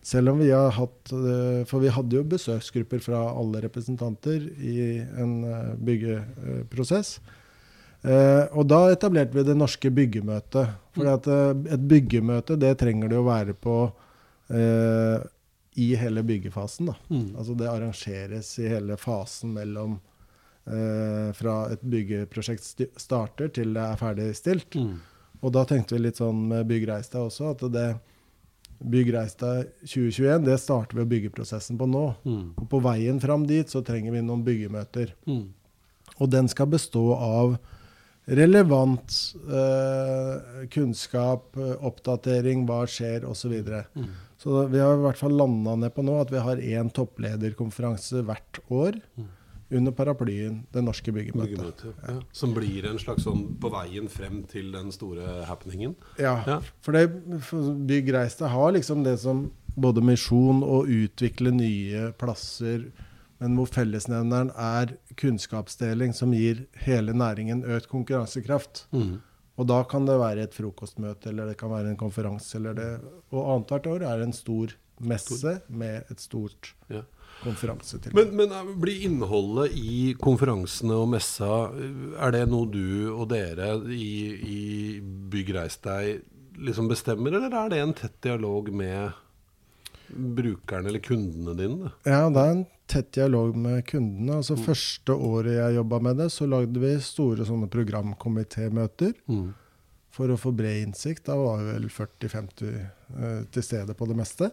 Selv 0.04 0.34
om 0.34 0.38
vi 0.40 0.50
har 0.52 0.70
hatt 0.76 1.10
eh, 1.12 1.64
For 1.68 1.82
vi 1.82 1.90
hadde 1.92 2.16
jo 2.16 2.28
besøksgrupper 2.28 3.02
fra 3.02 3.24
alle 3.34 3.60
representanter 3.64 4.44
i 4.62 4.76
en 5.20 5.32
eh, 5.44 5.72
byggeprosess. 5.88 7.18
Eh, 8.06 8.44
og 8.54 8.68
da 8.70 8.84
etablerte 8.92 9.36
vi 9.36 9.44
det 9.48 9.56
norske 9.58 9.90
byggemøtet. 9.92 10.76
For 10.94 11.08
et 11.08 11.88
byggemøte 11.90 12.56
det 12.60 12.76
trenger 12.80 13.10
det 13.10 13.18
å 13.18 13.26
være 13.26 13.56
på 13.58 13.80
eh, 14.48 15.26
i 15.78 15.88
hele 15.96 16.22
byggefasen. 16.26 16.92
Mm. 17.08 17.36
Altså 17.38 17.54
det 17.54 17.70
arrangeres 17.70 18.58
i 18.58 18.68
hele 18.68 18.96
fasen 18.98 19.52
mellom 19.54 19.98
eh, 20.66 21.30
fra 21.38 21.60
et 21.72 21.84
byggeprosjekt 21.86 22.88
starter 22.98 23.52
til 23.54 23.76
det 23.76 23.84
er 23.84 24.00
ferdigstilt. 24.00 24.78
Mm. 24.78 24.96
Og 25.38 25.54
da 25.54 25.62
tenkte 25.68 25.94
vi 25.94 26.02
litt 26.02 26.18
sånn 26.18 26.48
med 26.50 26.66
Bygg 26.66 26.88
Reistad 26.88 27.28
også, 27.28 27.52
at 27.54 27.62
det 27.70 27.88
Bygg 28.78 29.12
Reistad 29.14 29.70
2021, 29.82 30.44
det 30.46 30.58
starter 30.62 30.98
vi 30.98 31.06
byggeprosessen 31.12 31.78
på 31.78 31.86
nå. 31.90 32.04
Mm. 32.26 32.44
Og 32.58 32.68
på 32.70 32.82
veien 32.82 33.18
fram 33.22 33.46
dit 33.46 33.70
så 33.70 33.82
trenger 33.86 34.14
vi 34.14 34.22
noen 34.22 34.44
byggemøter. 34.46 35.14
Mm. 35.30 35.48
Og 36.18 36.30
den 36.30 36.50
skal 36.50 36.70
bestå 36.70 37.10
av 37.14 37.56
relevant 38.38 39.14
eh, 39.48 40.64
kunnskap, 40.74 41.56
eh, 41.56 41.74
oppdatering, 41.86 42.66
hva 42.68 42.84
skjer, 42.90 43.26
osv. 43.26 43.54
Mm. 43.98 44.10
Så 44.38 44.68
vi 44.70 44.78
har 44.78 44.94
i 44.94 45.02
hvert 45.02 45.18
fall 45.18 45.34
landa 45.34 45.74
ned 45.76 45.94
på 45.96 46.04
nå 46.06 46.20
at 46.20 46.30
vi 46.30 46.38
har 46.44 46.56
én 46.62 46.92
topplederkonferanse 46.94 48.22
hvert 48.28 48.60
år 48.70 49.00
under 49.70 49.92
paraplyen 49.92 50.62
Det 50.72 50.80
norske 50.80 51.12
byggemøtet. 51.12 51.58
Byggemøte. 51.58 51.90
Ja. 52.08 52.20
Som 52.32 52.54
blir 52.56 52.86
en 52.88 52.96
slags 53.02 53.26
sånn 53.26 53.42
på 53.60 53.68
veien 53.74 54.06
frem 54.08 54.38
til 54.48 54.70
den 54.72 54.88
store 54.94 55.42
happeningen. 55.44 55.94
Ja, 56.18 56.38
Ja. 56.46 56.60
for 56.80 56.92
det 56.92 57.10
for 57.42 57.74
Bygg 57.74 58.08
Reistad 58.14 58.48
har 58.48 58.72
liksom 58.72 59.04
det 59.04 59.18
som 59.20 59.50
både 59.76 60.00
misjon 60.02 60.62
å 60.64 60.86
utvikle 60.86 61.52
nye 61.52 62.12
plasser, 62.18 62.90
men 63.40 63.54
hvor 63.56 63.66
fellesnevneren 63.66 64.50
er 64.56 64.96
kunnskapsdeling 65.14 66.14
som 66.14 66.32
gir 66.32 66.64
hele 66.86 67.12
næringen 67.12 67.62
økt 67.64 67.88
konkurransekraft. 67.88 68.86
Mm. 68.92 69.20
Og 69.58 69.66
da 69.66 69.82
kan 69.90 70.04
det 70.06 70.14
være 70.20 70.44
et 70.46 70.54
frokostmøte, 70.54 71.30
eller 71.32 71.48
det 71.50 71.56
kan 71.58 71.70
være 71.72 71.90
en 71.90 71.96
konferanse, 71.98 72.54
eller 72.60 72.74
det 72.78 72.88
Og 73.32 73.42
annethvert 73.56 73.86
år 73.90 74.04
er 74.06 74.18
det 74.20 74.28
en 74.28 74.36
stor 74.36 74.74
messe 75.00 75.60
med 75.68 76.04
et 76.10 76.20
stort 76.20 76.72
Ja. 76.90 77.02
konferansetilbud. 77.42 78.14
Men, 78.32 78.36
men 78.36 78.52
er- 78.52 78.72
blir 78.80 79.04
innholdet 79.06 79.74
i 79.78 80.14
konferansene 80.18 80.94
og 80.94 81.08
messa 81.12 81.70
Er 82.18 82.30
det 82.34 82.48
noe 82.50 82.66
du 82.70 83.12
og 83.14 83.28
dere 83.30 83.76
i, 83.94 84.08
i 84.42 85.00
Bygg 85.00 85.52
Reis 85.54 85.76
deg 85.84 86.22
liksom 86.58 86.88
bestemmer, 86.90 87.30
eller 87.38 87.52
er 87.54 87.68
det 87.70 87.78
en 87.78 87.92
tett 87.94 88.16
dialog 88.20 88.72
med 88.74 89.12
brukerne 90.14 90.88
eller 90.88 91.02
kundene 91.04 91.54
dine? 91.58 91.90
Ja, 92.08 92.24
det 92.32 92.42
er 92.44 92.52
en 92.56 92.66
tett 92.88 93.10
dialog 93.12 93.56
med 93.56 93.82
kundene. 93.86 94.38
Altså 94.40 94.56
Første 94.56 95.12
året 95.12 95.58
jeg 95.58 95.76
jobba 95.76 95.98
med 96.08 96.16
det, 96.22 96.30
så 96.32 96.46
lagde 96.48 96.80
vi 96.80 96.94
store 97.04 97.44
sånne 97.48 97.68
programkomitémøter 97.72 99.14
Mm. 99.28 99.52
for 100.10 100.28
å 100.32 100.38
få 100.40 100.54
bred 100.56 100.86
innsikt. 100.86 101.24
Da 101.28 101.36
var 101.36 101.58
vi 101.62 101.72
vel 101.72 101.88
40-50 101.92 102.72
eh, 102.78 103.44
til 103.52 103.62
stede 103.62 103.94
på 103.94 104.08
det 104.08 104.16
meste. 104.16 104.50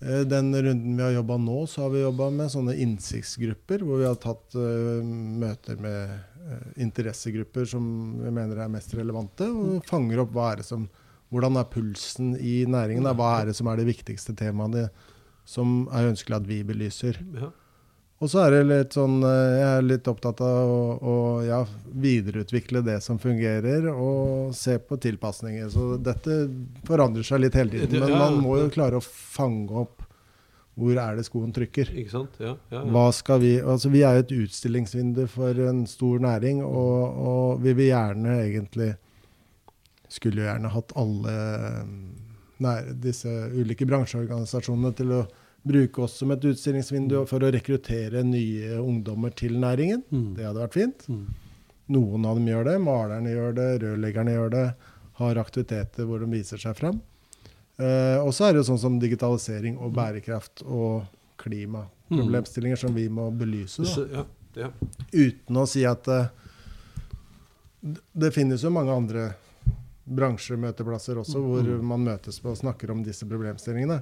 Eh, 0.00 0.24
den 0.26 0.50
runden 0.54 0.96
vi 0.96 1.02
har 1.02 1.12
jobba 1.12 1.36
nå, 1.38 1.66
så 1.68 1.82
har 1.84 1.90
vi 1.94 2.00
jobba 2.02 2.30
med 2.34 2.50
sånne 2.50 2.74
innsiktsgrupper, 2.82 3.84
hvor 3.86 4.00
vi 4.00 4.08
har 4.08 4.16
tatt 4.18 4.56
eh, 4.58 5.04
møter 5.04 5.78
med 5.78 6.16
eh, 6.48 6.64
interessegrupper 6.82 7.68
som 7.68 7.84
vi 8.24 8.30
mener 8.34 8.58
er 8.64 8.72
mest 8.72 8.94
relevante, 8.98 9.46
og 9.46 9.84
fanger 9.86 10.24
opp 10.24 10.32
hva 10.34 10.52
er 10.52 10.56
det 10.64 10.66
som 10.66 10.88
hvordan 11.32 11.56
er 11.56 11.72
pulsen 11.72 12.36
i 12.36 12.62
næringen? 12.68 13.08
da? 13.08 13.16
Hva 13.16 13.38
er 13.40 13.50
det 13.50 13.56
som 13.56 13.70
er 13.72 13.80
de 13.80 13.88
viktigste 13.88 14.36
temaene 14.36 14.90
som 15.48 15.88
er 15.90 16.12
ønskelig 16.12 16.38
at 16.38 16.48
vi 16.48 16.60
belyser? 16.66 17.18
Ja. 17.38 17.50
Og 18.22 18.30
så 18.30 18.44
er 18.44 18.52
det 18.54 18.60
litt 18.68 18.94
sånn 18.94 19.16
eh, 19.26 19.54
Jeg 19.58 19.66
er 19.66 19.86
litt 19.86 20.06
opptatt 20.06 20.38
av 20.46 20.70
å, 20.70 20.82
å 21.02 21.16
ja, 21.42 21.58
videreutvikle 22.04 22.84
det 22.86 23.00
som 23.02 23.18
fungerer, 23.18 23.88
og 23.90 24.52
se 24.54 24.76
på 24.78 24.98
tilpasninger. 25.02 25.66
Så 25.72 25.96
dette 25.98 26.44
forandrer 26.86 27.26
seg 27.26 27.42
litt 27.42 27.58
hele 27.58 27.80
tiden. 27.80 28.04
Men 28.04 28.20
man 28.20 28.38
må 28.44 28.60
jo 28.60 28.70
klare 28.70 29.00
å 29.00 29.02
fange 29.02 29.74
opp 29.82 30.06
hvor 30.78 30.96
er 30.96 31.18
det 31.18 31.26
skoen 31.26 31.50
trykker. 31.52 31.90
Ikke 32.00 32.14
sant? 32.14 32.38
Ja, 32.40 32.54
ja, 32.70 32.78
ja. 32.78 32.84
Hva 32.94 33.08
skal 33.12 33.42
vi 33.42 33.56
Altså, 33.60 33.90
vi 33.92 34.04
er 34.06 34.16
jo 34.16 34.22
et 34.22 34.36
utstillingsvindu 34.46 35.26
for 35.28 35.58
en 35.66 35.82
stor 35.90 36.22
næring, 36.22 36.62
og, 36.64 37.18
og 37.32 37.64
vi 37.64 37.74
vil 37.76 37.90
gjerne 37.90 38.38
egentlig 38.46 38.92
Skulle 40.12 40.42
jo 40.42 40.48
gjerne 40.50 40.72
hatt 40.74 40.92
alle 41.00 41.36
nei, 42.62 42.76
disse 43.02 43.30
ulike 43.56 43.86
bransjeorganisasjonene 43.88 44.92
til 44.98 45.14
å 45.16 45.22
bruke 45.62 46.02
oss 46.04 46.18
som 46.18 46.32
et 46.34 46.44
utstillingsvindu 46.46 47.20
for 47.30 47.44
å 47.44 47.52
rekruttere 47.54 48.24
nye 48.26 48.76
ungdommer 48.80 49.34
til 49.38 49.58
næringen. 49.62 50.02
Mm. 50.10 50.32
Det 50.38 50.46
hadde 50.48 50.64
vært 50.64 50.78
fint. 50.78 51.06
Mm. 51.08 51.24
Noen 51.96 52.26
av 52.26 52.38
dem 52.38 52.50
gjør 52.50 52.68
det. 52.70 52.76
Malerne 52.82 53.32
gjør 53.32 53.56
det, 53.58 53.68
rørleggerne 53.84 54.36
gjør 54.36 54.52
det. 54.56 54.66
Har 55.20 55.40
aktiviteter 55.40 56.08
hvor 56.08 56.22
de 56.22 56.30
viser 56.32 56.60
seg 56.62 56.76
fram. 56.78 57.00
Eh, 57.78 58.18
og 58.20 58.32
så 58.34 58.48
er 58.48 58.54
det 58.54 58.62
jo 58.62 58.68
sånn 58.72 58.82
som 58.82 58.98
digitalisering 59.00 59.78
og 59.80 59.94
bærekraft 59.96 60.64
og 60.66 61.06
klimaproblemstillinger 61.42 62.80
som 62.80 62.94
vi 62.96 63.06
må 63.12 63.28
belyse. 63.34 63.86
Da. 63.86 64.06
Ja, 64.18 64.24
ja. 64.64 64.72
Uten 65.12 65.58
å 65.62 65.66
si 65.68 65.84
at 65.88 66.10
eh, 66.10 66.28
det 67.82 68.32
finnes 68.34 68.62
jo 68.62 68.72
mange 68.74 68.94
andre 68.94 69.30
bransjemøteplasser 70.16 71.20
også, 71.22 71.40
hvor 71.42 71.72
man 71.84 72.06
møtes 72.06 72.40
på 72.42 72.52
og 72.52 72.60
snakker 72.60 72.92
om 72.94 73.02
disse 73.06 73.26
problemstillingene. 73.28 74.00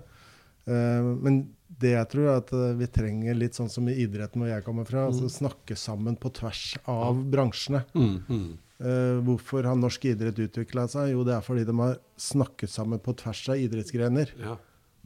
Eh, 0.69 1.11
men 1.25 1.43
det 1.81 1.95
jeg 1.95 2.09
tror 2.13 2.27
er 2.27 2.41
at 2.43 2.51
eh, 2.57 2.73
vi 2.79 2.89
trenger 2.93 3.39
litt 3.39 3.59
sånn 3.59 3.71
som 3.73 3.89
i 3.89 3.97
idretten 4.05 4.43
hvor 4.43 4.51
jeg 4.51 4.65
kommer 4.67 4.89
fra, 4.89 5.07
altså 5.09 5.31
snakke 5.33 5.77
sammen 5.79 6.19
på 6.21 6.33
tvers 6.37 6.65
av 6.91 7.23
bransjene. 7.33 7.85
Mm, 7.95 8.17
mm. 8.29 8.51
Eh, 8.81 9.17
hvorfor 9.27 9.67
har 9.69 9.79
norsk 9.79 10.07
idrett 10.13 10.41
utvikla 10.41 10.87
seg? 10.91 11.15
Jo, 11.15 11.25
det 11.27 11.37
er 11.37 11.45
fordi 11.45 11.67
de 11.69 11.77
har 11.81 11.99
snakket 12.21 12.73
sammen 12.73 13.01
på 13.03 13.17
tvers 13.21 13.43
av 13.53 13.61
idrettsgrener 13.61 14.35
ja. 14.41 14.57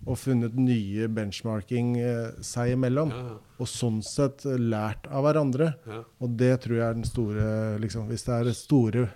Og 0.05 0.19
funnet 0.21 0.53
nye 0.61 1.07
benchmarking 1.09 1.95
eh, 1.97 2.35
seg 2.45 2.75
imellom. 2.75 3.13
Ja, 3.15 3.23
ja. 3.31 3.37
Og 3.63 3.69
sånn 3.71 4.01
sett 4.05 4.45
eh, 4.45 4.59
lært 4.61 5.07
av 5.09 5.25
hverandre. 5.25 5.71
Ja. 5.89 6.01
Og 6.21 6.35
det 6.41 6.51
tror 6.65 6.77
jeg 6.77 6.85
er 6.85 6.99
den 6.99 7.07
store 7.09 7.47
liksom, 7.81 8.09
Hvis 8.11 8.27
det 8.27 8.35
er 8.37 8.49
det 8.51 8.55
store 8.59 9.07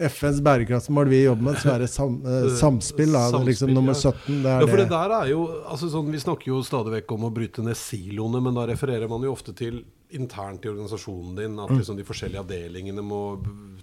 FNs 0.00 0.40
bærekraftsmål 0.42 1.12
vi 1.12 1.22
jobber 1.26 1.50
med, 1.52 1.60
så 1.62 1.76
er 1.76 1.84
det 1.84 1.90
sam, 1.92 2.18
eh, 2.26 2.48
samspill. 2.62 3.14
Er 3.14 3.38
liksom 3.46 3.74
nummer 3.76 3.94
17. 3.94 4.42
Det 4.42 4.50
er 4.50 4.64
Ja, 4.64 4.66
for 4.66 4.82
det 4.82 4.88
det. 4.88 4.92
der 4.96 5.16
er 5.20 5.30
jo 5.30 5.46
altså 5.62 5.92
sånn, 5.92 6.10
Vi 6.10 6.24
snakker 6.24 6.50
jo 6.50 6.62
stadig 6.66 6.96
vekk 6.98 7.14
om 7.18 7.28
å 7.28 7.34
bryte 7.34 7.62
ned 7.62 7.78
siloene, 7.78 8.42
men 8.42 8.58
da 8.58 8.66
refererer 8.72 9.10
man 9.12 9.22
jo 9.22 9.36
ofte 9.36 9.54
til 9.54 9.84
internt 10.16 10.64
i 10.64 10.70
organisasjonen 10.70 11.36
din. 11.36 11.58
At 11.60 11.72
liksom 11.74 11.98
de 11.98 12.06
forskjellige 12.06 12.42
avdelingene 12.42 13.04
må 13.04 13.22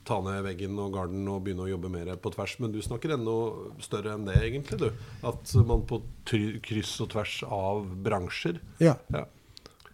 ta 0.07 0.19
ned 0.25 0.43
veggen 0.45 0.77
og 0.81 0.93
garden 0.95 1.27
og 1.31 1.43
begynne 1.45 1.65
å 1.65 1.71
jobbe 1.71 1.91
mer 1.93 2.11
på 2.21 2.31
tvers. 2.33 2.55
Men 2.63 2.73
du 2.73 2.79
snakker 2.83 3.15
enda 3.15 3.35
større 3.83 4.15
enn 4.15 4.27
det, 4.27 4.37
egentlig. 4.45 4.79
du 4.81 4.87
At 5.27 5.55
man 5.67 5.83
på 5.89 6.01
kryss 6.29 6.95
og 7.03 7.11
tvers 7.15 7.41
av 7.45 7.83
bransjer 8.05 8.61
Ja, 8.83 8.95
ja. 9.13 9.25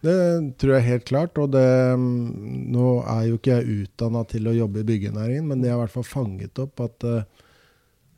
det 0.04 0.18
tror 0.60 0.76
jeg 0.76 0.88
helt 0.90 1.08
klart. 1.08 1.40
Og 1.42 1.52
det 1.54 1.66
mm, 1.98 2.70
Nå 2.74 2.88
er 3.02 3.26
jo 3.30 3.40
ikke 3.40 3.58
jeg 3.58 3.82
utdanna 3.86 4.24
til 4.30 4.48
å 4.48 4.56
jobbe 4.56 4.82
i 4.82 4.88
byggenæringen, 4.92 5.50
men 5.50 5.64
det 5.64 5.72
har 5.72 5.80
i 5.80 5.84
hvert 5.86 5.96
fall 5.98 6.08
fanget 6.08 6.62
opp 6.62 6.84
at 6.84 7.08
uh, 7.08 7.22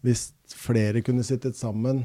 hvis 0.07 0.31
flere 0.55 1.03
kunne 1.05 1.27
sittet 1.27 1.59
sammen 1.59 2.05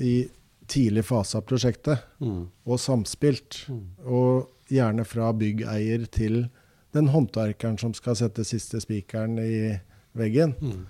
i 0.00 0.28
tidlig 0.68 1.04
fase 1.08 1.38
av 1.38 1.46
prosjektet 1.48 2.04
mm. 2.20 2.40
og 2.68 2.80
samspilt, 2.80 3.62
og 4.04 4.48
gjerne 4.68 5.04
fra 5.08 5.32
byggeier 5.32 6.06
til 6.12 6.48
den 6.96 7.08
håndverkeren 7.12 7.78
som 7.80 7.92
skal 7.94 8.16
sette 8.16 8.44
siste 8.48 8.80
spikeren 8.80 9.38
i 9.42 9.78
veggen, 10.16 10.54
Mm. 10.60 10.86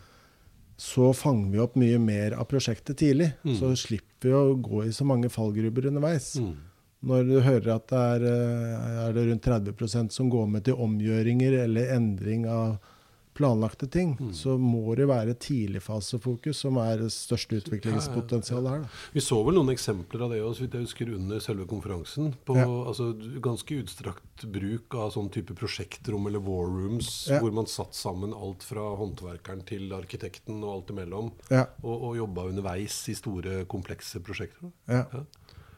så 0.79 1.13
fanger 1.13 1.51
vi 1.53 1.59
opp 1.59 1.75
mye 1.77 1.99
mer 1.99 2.33
av 2.39 2.47
prosjektet 2.49 2.97
tidlig. 2.97 3.33
Mm. 3.45 3.57
Så 3.59 3.73
slipper 3.77 4.29
vi 4.29 4.35
å 4.35 4.55
gå 4.63 4.85
i 4.87 4.93
så 4.95 5.05
mange 5.05 5.29
fallgruber 5.29 5.87
underveis. 5.91 6.37
Mm. 6.39 6.55
Når 7.09 7.25
du 7.29 7.41
hører 7.41 7.75
at 7.77 7.87
det 7.89 7.99
er, 7.99 8.25
eh, 8.27 9.09
er 9.09 9.13
det 9.13 9.27
rundt 9.29 9.43
30% 9.43 10.13
som 10.13 10.31
går 10.31 10.47
med 10.49 10.65
til 10.65 10.75
omgjøringer 10.75 11.65
eller 11.65 11.93
endring 11.95 12.47
av 12.47 12.79
planlagte 13.39 13.87
ting, 13.91 14.17
Mm. 14.19 14.33
så 14.35 14.57
må 14.59 14.95
det 14.99 15.07
være 15.09 15.35
tidligfasefokus 15.39 16.59
som 16.65 16.77
er 16.83 16.99
det 17.05 17.11
største 17.15 17.61
utviklingspotensialet 17.63 18.71
her. 18.73 18.81
Da. 18.85 18.89
Vi 19.15 19.21
så 19.23 19.39
vel 19.47 19.55
noen 19.59 19.71
eksempler 19.73 20.25
av 20.27 20.31
det 20.35 20.41
også, 20.43 20.67
jeg 20.69 20.83
husker, 20.85 21.15
under 21.15 21.39
selve 21.45 21.67
konferansen. 21.71 22.35
På 22.45 22.57
Ja. 22.59 22.67
altså, 22.67 23.13
ganske 23.41 23.79
utstrakt 23.85 24.45
bruk 24.51 24.95
av 24.95 25.13
sånn 25.15 25.31
type 25.31 25.55
prosjektrom 25.55 26.27
eller 26.27 26.41
war 26.41 26.67
rooms, 26.67 27.29
Ja. 27.31 27.39
hvor 27.41 27.53
man 27.53 27.67
satt 27.67 27.95
sammen 27.95 28.33
alt 28.35 28.63
fra 28.63 28.97
håndverkeren 28.97 29.65
til 29.65 29.89
arkitekten 29.93 30.63
og 30.65 30.75
alt 30.83 30.91
imellom. 30.97 31.33
Ja, 31.51 31.67
Og, 31.83 32.03
og 32.03 32.17
jobba 32.17 32.49
underveis 32.49 33.09
i 33.09 33.15
store, 33.15 33.65
komplekse 33.67 34.21
prosjekter. 34.21 34.73
ja. 34.89 35.05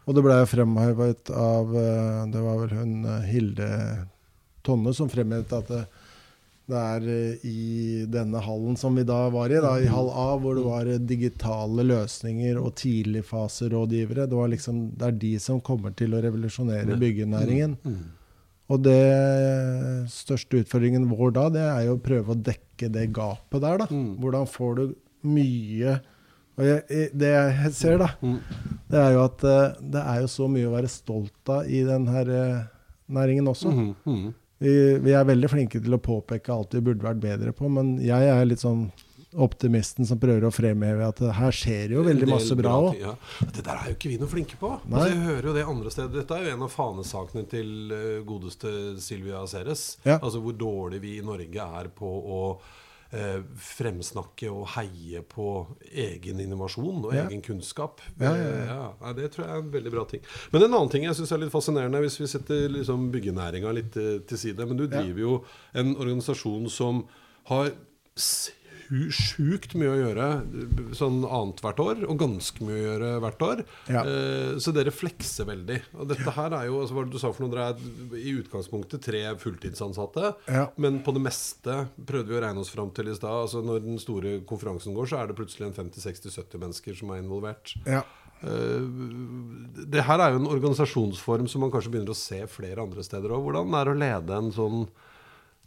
Og 0.08 0.14
det 0.16 0.22
ble 0.24 0.32
fremhevet 0.48 1.28
av 1.30 1.74
eh, 1.76 2.26
Det 2.32 2.40
var 2.42 2.56
vel 2.66 2.70
hun 2.70 3.04
eh, 3.04 3.20
Hilde 3.30 4.08
Tonne 4.64 4.92
som 4.94 5.08
fremhevet 5.08 5.52
at 5.52 5.68
det, 5.68 5.86
det 6.70 6.80
er 6.80 7.06
eh, 7.12 7.42
i 7.46 8.06
denne 8.10 8.40
hallen 8.44 8.76
som 8.78 8.94
vi 8.96 9.02
da 9.08 9.18
var 9.34 9.50
i, 9.52 9.58
da, 9.62 9.74
i 9.82 9.88
hall 9.90 10.08
A, 10.14 10.28
hvor 10.40 10.54
det 10.58 10.64
var 10.64 10.86
eh, 10.90 10.98
digitale 11.10 11.84
løsninger 11.88 12.60
og 12.62 12.74
tidligfaserådgivere. 12.80 14.28
Det, 14.30 14.46
liksom, 14.54 14.80
det 14.96 15.06
er 15.10 15.18
de 15.26 15.32
som 15.42 15.60
kommer 15.60 15.94
til 15.98 16.14
å 16.16 16.22
revolusjonere 16.24 16.96
byggenæringen. 17.00 17.76
Og 18.70 18.82
det 18.86 19.00
største 20.14 20.60
utfordringen 20.62 21.08
vår 21.10 21.32
da, 21.34 21.48
det 21.50 21.64
er 21.66 21.84
jo 21.88 21.96
å 21.96 22.02
prøve 22.04 22.34
å 22.36 22.42
dekke 22.46 22.90
det 22.94 23.08
gapet 23.16 23.60
der. 23.64 23.78
da. 23.82 23.86
Hvordan 24.22 24.46
får 24.48 24.76
du 24.78 24.84
mye 25.26 26.00
og 26.60 26.66
jeg, 26.66 26.82
jeg- 26.90 27.10
Det 27.16 27.28
jeg 27.30 27.72
ser, 27.72 27.98
da, 27.98 28.08
det 28.90 28.98
er 28.98 29.12
jo 29.14 29.20
at 29.24 29.44
eh, 29.44 29.72
det 29.80 30.00
er 30.02 30.20
jo 30.20 30.26
så 30.28 30.48
mye 30.50 30.66
å 30.68 30.74
være 30.74 30.88
stolt 30.92 31.48
av 31.48 31.64
i 31.66 31.82
denne 31.86 32.68
næringen 33.08 33.48
også. 33.48 33.70
Vi, 34.60 34.72
vi 35.00 35.12
er 35.16 35.24
veldig 35.24 35.48
flinke 35.48 35.80
til 35.80 35.96
å 35.96 36.02
påpeke 36.04 36.52
alt 36.52 36.74
vi 36.76 36.82
burde 36.84 37.06
vært 37.06 37.22
bedre 37.22 37.54
på, 37.56 37.70
men 37.72 37.94
jeg 38.04 38.28
er 38.28 38.44
litt 38.48 38.60
sånn 38.60 38.90
optimisten 39.38 40.06
som 40.06 40.18
prøver 40.18 40.44
å 40.48 40.50
fremheve 40.52 41.06
at 41.06 41.20
her 41.36 41.54
skjer 41.54 41.94
jo 41.94 42.02
veldig 42.06 42.28
masse 42.28 42.56
bra 42.58 42.74
òg. 42.88 42.98
Ja. 42.98 43.14
Det 43.46 43.62
der 43.62 43.76
er 43.76 43.92
jo 43.92 43.96
ikke 43.96 44.10
vi 44.10 44.18
noe 44.20 44.30
flinke 44.30 44.58
på. 44.58 44.72
Altså, 44.90 45.06
jeg 45.12 45.22
hører 45.28 45.48
jo 45.48 45.54
det 45.54 45.64
andre 45.70 45.92
steder. 45.94 46.12
Dette 46.18 46.36
er 46.36 46.48
jo 46.48 46.54
en 46.56 46.66
av 46.66 46.74
fanesakene 46.74 47.46
til 47.50 47.94
eh, 47.94 48.20
godeste 48.26 48.74
Silvia 49.02 49.44
Ceres. 49.50 49.84
Ja. 50.04 50.18
Altså 50.18 50.42
hvor 50.42 50.56
dårlig 50.58 51.02
vi 51.04 51.16
i 51.20 51.24
Norge 51.26 51.68
er 51.80 51.90
på 51.94 52.10
å 52.10 52.42
fremsnakke 53.58 54.50
og 54.52 54.68
heie 54.76 55.22
på 55.26 55.46
egen 55.90 56.40
innovasjon 56.40 57.04
og 57.04 57.14
Ja. 57.14 57.24
egen 57.28 57.42
kunnskap. 57.42 58.00
Ja, 58.20 58.34
ja, 58.36 58.92
Eh, 59.02 59.12
det 59.14 59.32
tror 59.32 59.46
jeg 59.46 59.50
er 59.56 59.58
en 59.64 59.70
veldig 59.72 59.90
bra 59.90 60.04
ting. 60.04 60.20
Men 60.52 60.62
en 60.62 60.74
annen 60.74 60.90
ting 60.90 61.04
jeg 61.04 61.14
syns 61.14 61.32
er 61.32 61.38
litt 61.38 61.52
fascinerende, 61.52 62.00
hvis 62.00 62.20
vi 62.20 62.26
setter 62.26 62.68
liksom 62.68 63.10
byggenæringa 63.10 63.72
litt 63.74 63.96
eh, 63.96 64.18
til 64.26 64.38
side 64.38 64.66
Men 64.66 64.76
du 64.76 64.86
driver 64.86 65.18
jo 65.20 65.44
en 65.74 65.96
organisasjon 65.96 66.68
som 66.70 67.04
har 67.46 67.72
sjukt 69.14 69.74
mye 69.78 69.90
å 69.92 69.98
gjøre 70.00 70.26
sånn 70.98 71.20
annethvert 71.22 71.80
år, 71.82 72.02
og 72.10 72.18
ganske 72.20 72.64
mye 72.66 72.76
å 72.76 72.84
gjøre 72.84 73.10
hvert 73.24 73.44
år. 73.46 73.62
Ja. 73.92 74.02
Eh, 74.02 74.54
så 74.62 74.74
dere 74.74 74.94
flekser 74.94 75.46
veldig. 75.48 75.78
Og 75.96 76.10
dette 76.10 76.34
her 76.36 76.56
er 76.58 76.68
jo 76.68 76.80
altså, 76.82 76.96
hva 76.96 77.04
du 77.06 77.18
sa 77.22 77.30
for 77.30 77.44
noe, 77.44 77.52
dere 77.54 77.68
er 77.70 78.18
i 78.18 78.34
utgangspunktet 78.40 79.04
tre 79.06 79.22
fulltidsansatte. 79.40 80.32
Ja. 80.50 80.66
Men 80.80 81.00
på 81.06 81.14
det 81.16 81.22
meste 81.24 81.84
prøvde 81.96 82.32
vi 82.32 82.38
å 82.40 82.42
regne 82.44 82.64
oss 82.64 82.72
fram 82.74 82.90
til 82.96 83.12
i 83.12 83.18
stad. 83.18 83.44
Altså, 83.46 83.62
når 83.66 83.84
den 83.86 84.00
store 84.02 84.38
konferansen 84.48 84.96
går, 84.96 85.10
så 85.10 85.20
er 85.20 85.30
det 85.30 85.38
plutselig 85.38 85.70
en 85.70 85.76
50-60-70 85.78 86.64
mennesker 86.64 86.98
som 86.98 87.14
er 87.14 87.22
involvert. 87.22 87.76
Ja. 87.86 88.02
Uh, 88.40 88.88
det 89.92 90.06
her 90.08 90.22
er 90.24 90.32
jo 90.32 90.40
en 90.40 90.48
organisasjonsform 90.48 91.46
som 91.50 91.60
man 91.62 91.72
kanskje 91.72 91.92
begynner 91.92 92.14
å 92.14 92.18
se 92.18 92.40
flere 92.50 92.82
andre 92.82 93.04
steder 93.04 93.36
òg. 93.36 93.46
Hvordan 93.46 93.76
er 93.76 93.86
det 93.86 93.94
å 93.94 94.02
lede 94.02 94.38
en 94.40 94.52
sånn 94.56 94.84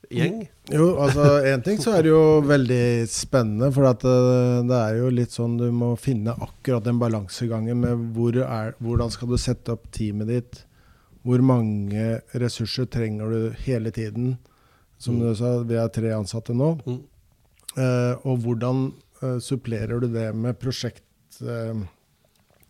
gjeng? 0.10 0.43
Jo, 0.72 0.88
altså 1.03 1.39
én 1.48 1.63
ting 1.63 1.79
så 1.81 1.95
er 1.98 2.05
det 2.05 2.12
jo 2.12 2.41
veldig 2.48 3.07
spennende, 3.12 3.69
for 3.75 3.89
at 3.89 4.03
eh, 4.07 4.60
det 4.67 4.79
er 4.79 5.00
jo 5.00 5.12
litt 5.13 5.36
sånn 5.36 5.57
du 5.60 5.67
må 5.75 5.93
finne 6.00 6.36
akkurat 6.36 6.86
den 6.86 7.01
balansegangen 7.01 7.83
med 7.83 8.07
hvor 8.15 8.38
er, 8.43 8.75
hvordan 8.83 9.13
skal 9.13 9.33
du 9.33 9.38
sette 9.41 9.75
opp 9.75 9.89
teamet 9.95 10.31
ditt, 10.31 10.63
hvor 11.24 11.43
mange 11.45 12.19
ressurser 12.36 12.89
trenger 12.91 13.31
du 13.31 13.63
hele 13.63 13.93
tiden. 13.95 14.36
Som 15.03 15.19
du 15.19 15.33
sa, 15.36 15.57
vi 15.67 15.75
er 15.75 15.89
tre 15.91 16.13
ansatte 16.15 16.55
nå. 16.55 16.69
Mm. 16.88 17.01
Eh, 17.74 18.27
og 18.29 18.43
hvordan 18.43 18.86
eh, 19.24 19.39
supplerer 19.43 20.00
du 20.03 20.07
det 20.13 20.29
med 20.38 20.60
prosjektressurser, 20.62 21.81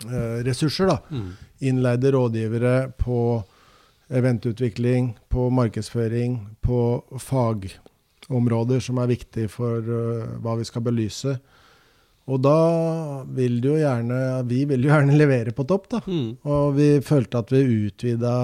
eh, 0.08 0.38
ressurser, 0.48 0.90
da? 0.90 0.98
Mm. 1.12 1.28
Innleide 1.70 2.14
rådgivere 2.16 2.76
på 2.98 3.18
eventutvikling, 4.14 5.14
på 5.30 5.50
markedsføring, 5.50 6.38
på 6.62 6.80
fagområder 7.20 8.84
som 8.84 9.02
er 9.02 9.12
viktig 9.12 9.50
for 9.52 9.82
øh, 9.82 10.38
hva 10.44 10.58
vi 10.60 10.68
skal 10.70 10.86
belyse. 10.86 11.38
Og 12.24 12.40
da 12.40 12.58
vil 13.36 13.58
du 13.60 13.74
jo 13.74 13.80
gjerne 13.82 14.18
Vi 14.48 14.62
vil 14.70 14.86
jo 14.86 14.94
gjerne 14.94 15.18
levere 15.18 15.52
på 15.52 15.66
topp, 15.68 15.90
da. 15.92 16.00
Mm. 16.08 16.38
Og 16.48 16.76
vi 16.78 16.90
følte 17.04 17.42
at 17.42 17.52
vi 17.52 17.66
utvida 17.88 18.36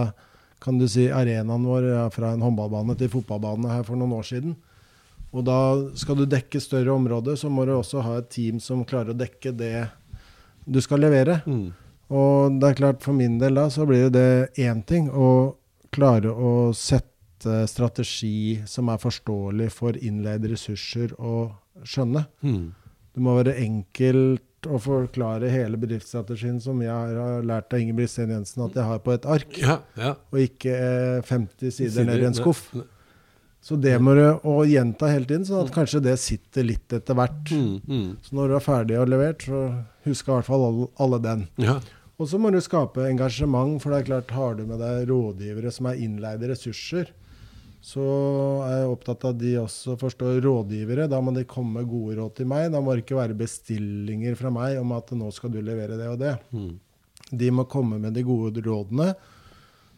kan 0.60 0.80
du 0.80 0.88
si, 0.92 1.06
arenaen 1.08 1.64
vår 1.64 1.86
ja, 1.88 2.08
fra 2.12 2.34
en 2.36 2.44
håndballbane 2.44 2.98
til 3.00 3.12
fotballbane 3.14 3.72
her 3.72 3.86
for 3.88 3.96
noen 3.96 4.18
år 4.18 4.26
siden. 4.28 4.58
Og 5.32 5.46
da 5.48 5.60
skal 6.00 6.18
du 6.20 6.26
dekke 6.28 6.60
større 6.60 6.92
områder, 6.92 7.38
så 7.40 7.52
må 7.54 7.64
du 7.64 7.78
også 7.78 8.04
ha 8.04 8.18
et 8.20 8.28
team 8.34 8.60
som 8.60 8.84
klarer 8.88 9.14
å 9.14 9.20
dekke 9.20 9.54
det 9.56 9.88
du 10.68 10.82
skal 10.84 11.00
levere. 11.06 11.40
Mm. 11.48 11.70
Og 12.10 12.58
det 12.60 12.72
er 12.72 12.80
klart, 12.80 13.04
for 13.06 13.14
min 13.16 13.38
del 13.42 13.60
da, 13.60 13.68
så 13.70 13.86
blir 13.88 14.10
det 14.14 14.52
én 14.60 14.82
ting 14.84 15.10
å 15.14 15.56
klare 15.96 16.32
å 16.34 16.52
sette 16.76 17.64
strategi 17.72 18.60
som 18.68 18.90
er 18.92 19.00
forståelig 19.00 19.70
for 19.72 19.96
innleide 19.96 20.52
ressurser 20.52 21.14
å 21.20 21.52
skjønne. 21.88 22.26
Mm. 22.44 22.74
Det 23.16 23.24
må 23.24 23.38
være 23.40 23.56
enkelt 23.64 24.44
å 24.68 24.76
forklare 24.84 25.48
hele 25.54 25.80
bedriftsstrategien 25.80 26.58
som 26.62 26.82
jeg 26.84 26.92
har 26.92 27.44
lært 27.48 27.72
av 27.74 27.80
Ingebrigt 27.80 28.12
Sten 28.12 28.34
Jensen 28.36 28.66
at 28.66 28.76
jeg 28.76 28.84
har 28.90 29.00
på 29.06 29.14
et 29.16 29.26
ark, 29.26 29.56
Ja, 29.62 29.78
ja. 29.96 30.16
og 30.34 30.40
ikke 30.44 30.74
eh, 30.76 31.22
50 31.24 31.72
sider 31.72 31.94
Sider, 31.96 32.10
ned 32.12 32.26
i 32.26 32.28
en 32.28 32.36
skuff. 32.36 32.66
ne- 32.76 32.84
Så 33.64 33.76
det 33.80 33.96
må 34.04 34.14
du 34.16 34.24
å 34.48 34.58
gjenta 34.68 35.08
hele 35.12 35.26
tiden, 35.28 35.46
sånn 35.48 35.66
at 35.66 35.72
kanskje 35.76 36.00
det 36.04 36.18
sitter 36.20 36.64
litt 36.64 36.92
etter 36.96 37.16
hvert. 37.16 37.50
Mm, 37.52 37.82
mm. 37.88 38.10
Så 38.24 38.36
når 38.36 38.48
du 38.48 38.56
er 38.56 38.64
ferdig 38.68 39.00
og 39.00 39.10
levert, 39.12 39.44
så 39.48 39.64
husker 40.06 40.32
i 40.32 40.36
hvert 40.38 40.48
fall 40.48 40.64
alle, 40.68 40.88
alle 41.00 41.20
den. 41.24 41.42
Ja. 41.60 41.74
Og 42.20 42.28
så 42.28 42.40
må 42.42 42.52
du 42.52 42.60
skape 42.60 43.08
engasjement, 43.08 43.78
for 43.80 43.94
det 43.94 44.02
er 44.02 44.10
klart, 44.10 44.36
har 44.36 44.58
du 44.58 44.66
med 44.68 44.82
deg 44.84 45.08
rådgivere 45.08 45.72
som 45.72 45.88
er 45.88 46.02
innleide 46.04 46.50
ressurser, 46.52 47.14
så 47.80 48.04
er 48.66 48.82
jeg 48.82 48.92
opptatt 48.92 49.24
av 49.24 49.38
at 49.38 49.40
de 49.40 49.54
også 49.62 49.96
forstår 50.02 50.42
rådgivere. 50.44 51.08
Da 51.08 51.22
må 51.24 51.32
de 51.32 51.46
komme 51.48 51.80
med 51.80 51.88
gode 51.88 52.18
råd 52.20 52.36
til 52.36 52.50
meg. 52.52 52.68
Da 52.74 52.82
må 52.84 52.92
det 52.92 53.06
ikke 53.06 53.22
være 53.22 53.38
bestillinger 53.40 54.36
fra 54.36 54.52
meg 54.52 54.82
om 54.82 54.92
at 54.98 55.14
nå 55.16 55.32
skal 55.32 55.54
du 55.54 55.62
levere 55.64 55.96
det 56.00 56.10
og 56.12 56.20
det. 56.20 56.36
Mm. 56.52 56.74
De 57.40 57.52
må 57.56 57.64
komme 57.72 58.02
med 58.04 58.18
de 58.18 58.26
gode 58.28 58.64
rådene 58.66 59.14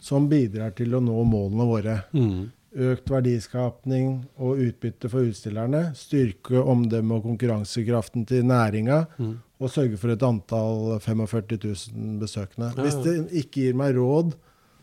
som 0.02 0.30
bidrar 0.30 0.76
til 0.78 0.94
å 0.94 1.02
nå 1.02 1.24
målene 1.26 1.68
våre. 1.70 1.98
Mm. 2.14 2.52
Økt 2.92 3.10
verdiskapning 3.12 4.14
og 4.38 4.62
utbytte 4.62 5.10
for 5.12 5.26
utstillerne. 5.26 5.88
Styrke 5.98 6.62
omdømmet 6.62 7.18
og 7.18 7.32
konkurransekraften 7.32 8.30
til 8.30 8.46
næringa. 8.46 9.06
Mm. 9.18 9.40
Og 9.62 9.70
sørge 9.70 9.98
for 10.02 10.10
et 10.10 10.24
antall 10.26 10.96
45 11.00 11.60
000 11.94 12.16
besøkende. 12.24 12.72
Hvis 12.82 12.98
det 13.06 13.18
ikke 13.46 13.68
gir 13.68 13.76
meg 13.78 13.94
råd 13.96 14.34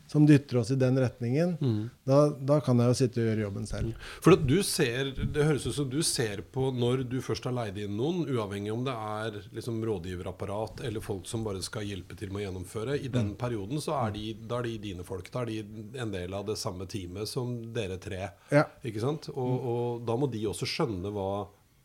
som 0.09 0.25
dytter 0.25 0.57
oss 0.63 0.71
i 0.73 0.77
den 0.81 0.97
retningen, 0.97 1.51
Mm. 1.61 1.91
da, 2.09 2.31
da 2.31 2.61
kan 2.65 2.79
jeg 2.81 2.89
jo 2.89 2.95
sitte 2.97 3.21
og 3.21 3.27
gjøre 3.29 3.43
jobben 3.45 3.67
selv. 3.69 3.93
For 4.25 4.37
du 4.41 4.63
ser, 4.65 5.11
Det 5.13 5.45
høres 5.45 5.67
ut 5.69 5.75
som 5.77 5.91
du 5.93 5.99
ser 6.03 6.41
på 6.51 6.71
når 6.73 7.03
du 7.11 7.19
først 7.21 7.45
har 7.45 7.53
leid 7.53 7.77
inn 7.83 7.93
noen, 7.99 8.23
uavhengig 8.25 8.73
om 8.73 8.87
det 8.87 8.95
er 8.95 9.37
liksom 9.53 9.83
rådgiverapparat 9.85 10.81
eller 10.89 11.05
folk 11.05 11.27
som 11.29 11.45
bare 11.45 11.61
skal 11.61 11.85
hjelpe 11.85 12.17
til 12.17 12.33
med 12.33 12.41
å 12.41 12.47
gjennomføre. 12.47 12.97
I 13.05 13.09
den 13.13 13.35
perioden 13.37 13.83
så 13.85 13.99
er 14.07 14.13
de, 14.17 14.33
da 14.49 14.63
er 14.63 14.63
de 14.71 14.79
dine 14.79 15.05
folk. 15.05 15.29
Da 15.31 15.43
er 15.43 15.53
de 15.53 15.59
en 16.01 16.11
del 16.17 16.33
av 16.33 16.47
det 16.49 16.57
samme 16.57 16.87
teamet 16.89 17.29
som 17.29 17.59
dere 17.77 17.99
tre. 18.01 18.31
Ja. 18.51 18.65
Ikke 18.83 19.05
sant? 19.05 19.29
Og, 19.29 19.61
og 19.75 20.07
da 20.09 20.17
må 20.17 20.31
de 20.33 20.41
også 20.49 20.65
skjønne 20.65 21.13
hva 21.13 21.29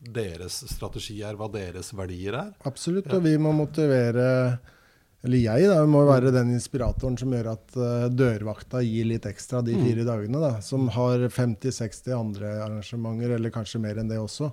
deres 0.04 0.64
strategi 0.70 1.22
er, 1.24 1.36
hva 1.40 1.48
deres 1.52 1.94
verdier 1.96 2.34
er. 2.34 2.54
Absolutt. 2.68 3.08
Og 3.14 3.24
vi 3.24 3.38
må 3.38 3.54
motivere 3.56 4.60
Eller 5.24 5.38
jeg 5.40 5.68
da, 5.70 5.86
må 5.88 6.02
være 6.04 6.34
den 6.36 6.50
inspiratoren 6.52 7.16
som 7.18 7.32
gjør 7.32 7.54
at 7.54 7.76
eh, 7.80 8.10
dørvakta 8.12 8.82
gir 8.84 9.06
litt 9.08 9.24
ekstra 9.24 9.62
de 9.64 9.72
Mm. 9.78 9.86
fire 9.86 10.04
dagene. 10.04 10.40
da, 10.42 10.60
Som 10.60 10.90
har 10.90 11.20
50-60 11.30 12.12
andre 12.12 12.50
arrangementer, 12.66 13.32
eller 13.38 13.50
kanskje 13.50 13.80
mer 13.80 13.96
enn 14.02 14.10
det 14.10 14.18
også. 14.20 14.52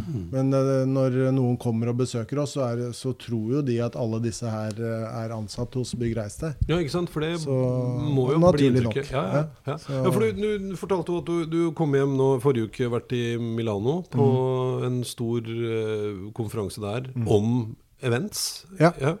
Mm. 0.00 0.24
Men 0.32 0.52
eh, 0.56 0.84
når 0.88 1.16
noen 1.36 1.56
kommer 1.60 1.88
og 1.92 1.98
besøker 2.00 2.38
oss, 2.42 2.54
så, 2.56 2.64
er, 2.72 2.92
så 2.96 3.12
tror 3.18 3.52
jo 3.56 3.62
de 3.62 3.78
at 3.84 3.96
alle 3.96 4.20
disse 4.24 4.48
her 4.48 4.72
eh, 4.80 5.06
er 5.24 5.34
ansatt 5.36 5.74
hos 5.78 5.94
Bygg 5.94 6.16
Reiste. 6.16 6.54
Ja, 6.68 6.78
ikke 6.80 6.90
sant? 6.94 7.10
For 7.10 7.20
det 7.20 7.36
Så- 7.40 7.50
må 7.50 8.28
jo 8.32 8.40
bli 8.52 8.68
inntrykket. 8.70 9.10
Ja, 9.12 9.24
ja, 9.34 9.44
ja. 9.66 9.76
Ja, 9.88 10.10
for 10.10 10.20
du, 10.20 10.32
du 10.70 10.76
fortalte 10.80 11.12
jo 11.12 11.18
at 11.22 11.26
du, 11.26 11.46
du 11.46 11.72
kom 11.76 11.92
hjem 11.94 12.16
nå 12.18 12.30
forrige 12.42 12.70
uke, 12.70 12.90
vært 12.96 13.12
i 13.18 13.24
Milano 13.38 14.00
på 14.10 14.28
Mm. 14.30 14.84
en 14.86 15.00
stor 15.04 15.40
uh, 15.50 16.30
konferanse 16.36 16.80
der 16.80 17.10
om 17.26 17.74
events. 18.02 18.64
Ja. 18.80 18.92
ja. 19.00 19.16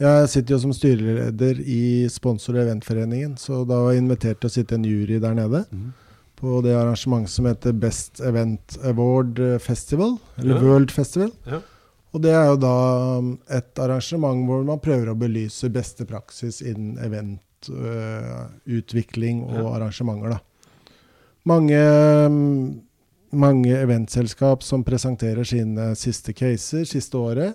Jeg 0.00 0.28
sitter 0.32 0.54
jo 0.56 0.58
som 0.64 0.72
styreleder 0.74 1.60
i 1.60 2.08
sponsor- 2.10 2.56
og 2.56 2.64
eventforeningen, 2.64 3.36
så 3.38 3.60
da 3.68 3.76
var 3.84 3.92
jeg 3.94 4.02
invitert 4.02 4.40
til 4.42 4.50
å 4.50 4.54
sitte 4.56 4.74
en 4.74 4.84
jury 4.88 5.20
der 5.22 5.34
nede. 5.38 5.64
Mhm. 5.70 5.92
På 6.44 6.58
det 6.64 6.74
arrangementet 6.76 7.32
som 7.32 7.46
heter 7.48 7.72
Best 7.72 8.20
Event 8.20 8.76
Award 8.84 9.38
Festival, 9.64 10.18
eller 10.36 10.56
Ja. 10.58 10.62
World 10.62 10.90
Festival. 10.92 11.30
Ja. 11.48 11.60
Og 12.14 12.20
det 12.22 12.30
er 12.36 12.44
jo 12.50 12.56
da 12.60 12.74
um, 13.18 13.30
et 13.50 13.78
arrangement 13.82 14.44
hvor 14.46 14.60
man 14.68 14.78
prøver 14.82 15.08
å 15.10 15.16
belyse 15.18 15.70
beste 15.72 16.04
praksis 16.06 16.60
innen 16.62 16.98
eventutvikling 17.02 19.42
og 19.48 19.54
Ja. 19.56 19.62
arrangementer. 19.78 20.28
Da. 20.30 20.38
Mange, 21.44 21.78
um, 22.26 22.80
mange 23.32 23.74
eventselskap 23.76 24.62
som 24.62 24.84
presenterer 24.84 25.44
sine 25.44 25.94
siste 25.96 26.32
caser 26.32 26.84
siste 26.84 27.16
året. 27.18 27.54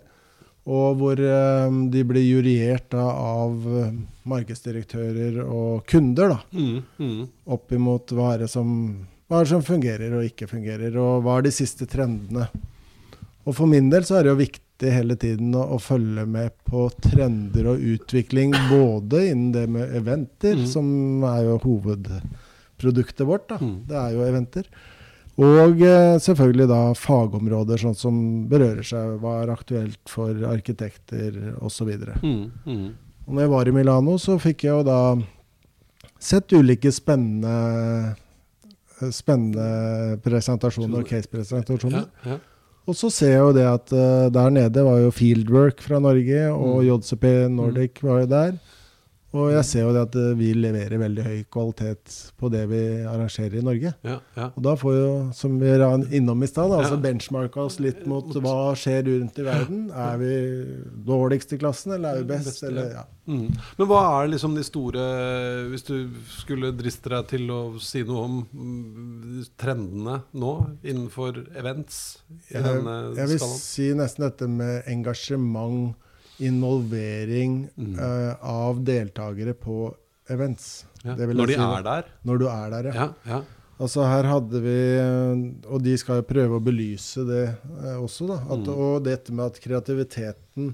Og 0.67 0.97
hvor 0.99 1.19
eh, 1.23 1.77
de 1.93 2.03
blir 2.05 2.25
juriert 2.25 2.89
da, 2.91 3.05
av 3.15 3.63
eh, 3.79 3.93
markedsdirektører 4.29 5.39
og 5.45 5.85
kunder, 5.89 6.35
da. 6.35 6.39
Mm, 6.53 6.81
mm. 6.99 7.21
Opp 7.55 7.71
imot 7.73 8.11
hva 8.13 8.33
er, 8.35 8.43
det 8.43 8.49
som, 8.51 8.67
hva 9.29 9.39
er 9.39 9.47
det 9.47 9.53
som 9.53 9.63
fungerer 9.65 10.13
og 10.19 10.27
ikke 10.27 10.49
fungerer, 10.51 10.97
og 10.99 11.23
hva 11.25 11.39
er 11.39 11.47
de 11.47 11.53
siste 11.55 11.87
trendene. 11.89 12.49
Og 13.47 13.55
for 13.57 13.65
min 13.71 13.89
del 13.89 14.03
så 14.05 14.19
er 14.19 14.27
det 14.27 14.33
jo 14.35 14.41
viktig 14.43 14.91
hele 14.93 15.15
tiden 15.19 15.55
å, 15.57 15.63
å 15.75 15.79
følge 15.81 16.27
med 16.29 16.53
på 16.69 16.85
trender 17.01 17.71
og 17.71 17.81
utvikling, 17.95 18.53
både 18.69 19.25
innen 19.31 19.49
det 19.55 19.65
med 19.71 19.95
eventer, 19.97 20.59
Mm. 20.59 20.67
som 20.69 21.23
er 21.31 21.41
jo 21.47 21.57
hovedproduktet 21.65 23.25
vårt, 23.27 23.47
da. 23.49 23.57
Mm. 23.63 23.75
Det 23.89 23.97
er 23.97 24.13
jo 24.13 24.27
eventer. 24.27 24.69
Og 25.39 25.83
eh, 25.85 26.17
selvfølgelig 26.19 26.67
da 26.67 26.79
fagområder 26.99 27.79
sånn 27.79 27.95
som 27.95 28.15
berører 28.51 28.83
seg, 28.83 29.17
hva 29.21 29.37
er 29.43 29.53
aktuelt 29.53 30.11
for 30.11 30.35
arkitekter 30.49 31.37
osv. 31.63 31.93
Mm, 32.19 32.41
mm. 32.65 32.87
Og 33.27 33.35
når 33.37 33.45
jeg 33.45 33.53
var 33.53 33.69
i 33.69 33.75
Milano, 33.75 34.17
så 34.19 34.35
fikk 34.41 34.65
jeg 34.67 34.73
jo 34.73 34.83
da 34.87 34.99
sett 36.19 36.51
ulike 36.57 36.91
spennende 36.91 38.17
Spennende 39.15 40.17
presentasjoner 40.19 40.99
og 40.99 41.07
case-presentasjoner. 41.07 42.01
Ja, 42.25 42.33
ja. 42.33 42.73
Og 42.83 42.97
så 42.99 43.07
ser 43.13 43.29
jeg 43.31 43.43
jo 43.45 43.53
det 43.55 43.63
at 43.63 43.93
uh, 43.95 44.25
der 44.33 44.49
nede 44.51 44.83
var 44.83 44.97
jo 44.99 45.13
Fieldwork 45.15 45.79
fra 45.85 46.01
Norge, 46.03 46.41
og 46.51 46.81
Mm. 46.81 46.87
JCP 46.89 47.25
Nordic 47.53 48.01
var 48.03 48.19
jo 48.25 48.27
der. 48.33 48.57
Og 49.37 49.51
jeg 49.53 49.65
ser 49.67 49.83
jo 49.85 49.91
det 49.93 50.01
at 50.07 50.15
eh, 50.17 50.31
vi 50.39 50.47
leverer 50.57 50.97
veldig 50.97 51.23
høy 51.27 51.43
kvalitet 51.53 52.13
på 52.39 52.49
det 52.49 52.63
vi 52.71 52.79
arrangerer 53.05 53.59
i 53.59 53.61
Norge. 53.61 53.91
ja, 54.01 54.15
ja. 54.35 54.47
Og 54.57 54.63
da 54.65 54.73
får 54.79 54.95
jo, 54.95 55.11
som 55.37 55.59
vi 55.61 55.69
var 55.77 56.01
innom 56.17 56.41
i 56.41 56.47
stad, 56.49 56.71
altså 56.73 56.95
Ja. 56.97 57.01
benchmarka 57.03 57.61
oss 57.61 57.77
litt 57.79 58.07
mot 58.09 58.25
hva 58.41 58.73
skjer 58.73 59.03
rundt 59.05 59.37
i 59.37 59.45
verden. 59.45 59.83
Er 59.93 60.17
vi 60.17 60.31
dårligst 61.05 61.53
i 61.53 61.59
klassen, 61.61 61.93
eller 61.93 62.09
er 62.15 62.23
vi 62.23 62.29
best? 62.33 62.63
Eller, 62.65 62.89
ja. 62.97 63.05
Mm. 63.29 63.51
Men 63.77 63.87
hva 63.91 64.01
er 64.23 64.31
liksom 64.31 64.55
de 64.57 64.63
store 64.65 65.03
Hvis 65.69 65.83
du 65.85 66.09
skulle 66.33 66.71
driste 66.73 67.11
deg 67.13 67.27
til 67.29 67.51
å 67.53 67.59
si 67.77 68.01
noe 68.07 68.23
om 68.25 68.39
mm, 68.49 69.43
trendene 69.61 70.15
nå 70.33 70.53
innenfor 70.81 71.37
events 71.53 72.17
i 72.49 72.55
Jeg, 72.55 72.63
denne 72.65 72.95
jeg 73.13 73.29
vil 73.35 73.37
skalaen? 73.43 73.61
si 73.61 73.91
nesten 73.93 74.25
dette 74.25 74.47
med 74.49 74.89
engasjement, 74.89 75.93
involvering 76.39 77.69
Mm. 77.77 77.95
uh, 77.99 78.35
av 78.41 78.83
deltakere 78.85 79.53
på 79.53 79.93
events. 80.29 80.85
Ja. 81.03 81.15
Når 81.15 81.47
de 81.47 81.53
si, 81.55 81.59
er 81.61 81.83
der? 81.83 82.03
Når 82.25 82.37
du 82.39 82.45
er 82.51 82.69
der, 82.69 82.91
ja. 82.93 83.07
Ja. 83.25 83.41
Altså 83.79 84.03
her 84.03 84.23
hadde 84.27 84.59
vi 84.59 84.73
eh, 84.99 85.71
Og 85.71 85.79
de 85.81 85.93
skal 85.97 86.17
jo 86.19 86.25
prøve 86.27 86.57
å 86.59 86.63
belyse 86.63 87.23
det 87.23 87.45
eh, 87.47 87.95
også, 87.95 88.27
da. 88.27 88.35
At, 88.51 88.65
Mm. 88.67 88.73
Og 88.75 89.03
dette 89.05 89.31
med 89.31 89.45
at 89.45 89.59
kreativiteten 89.63 90.73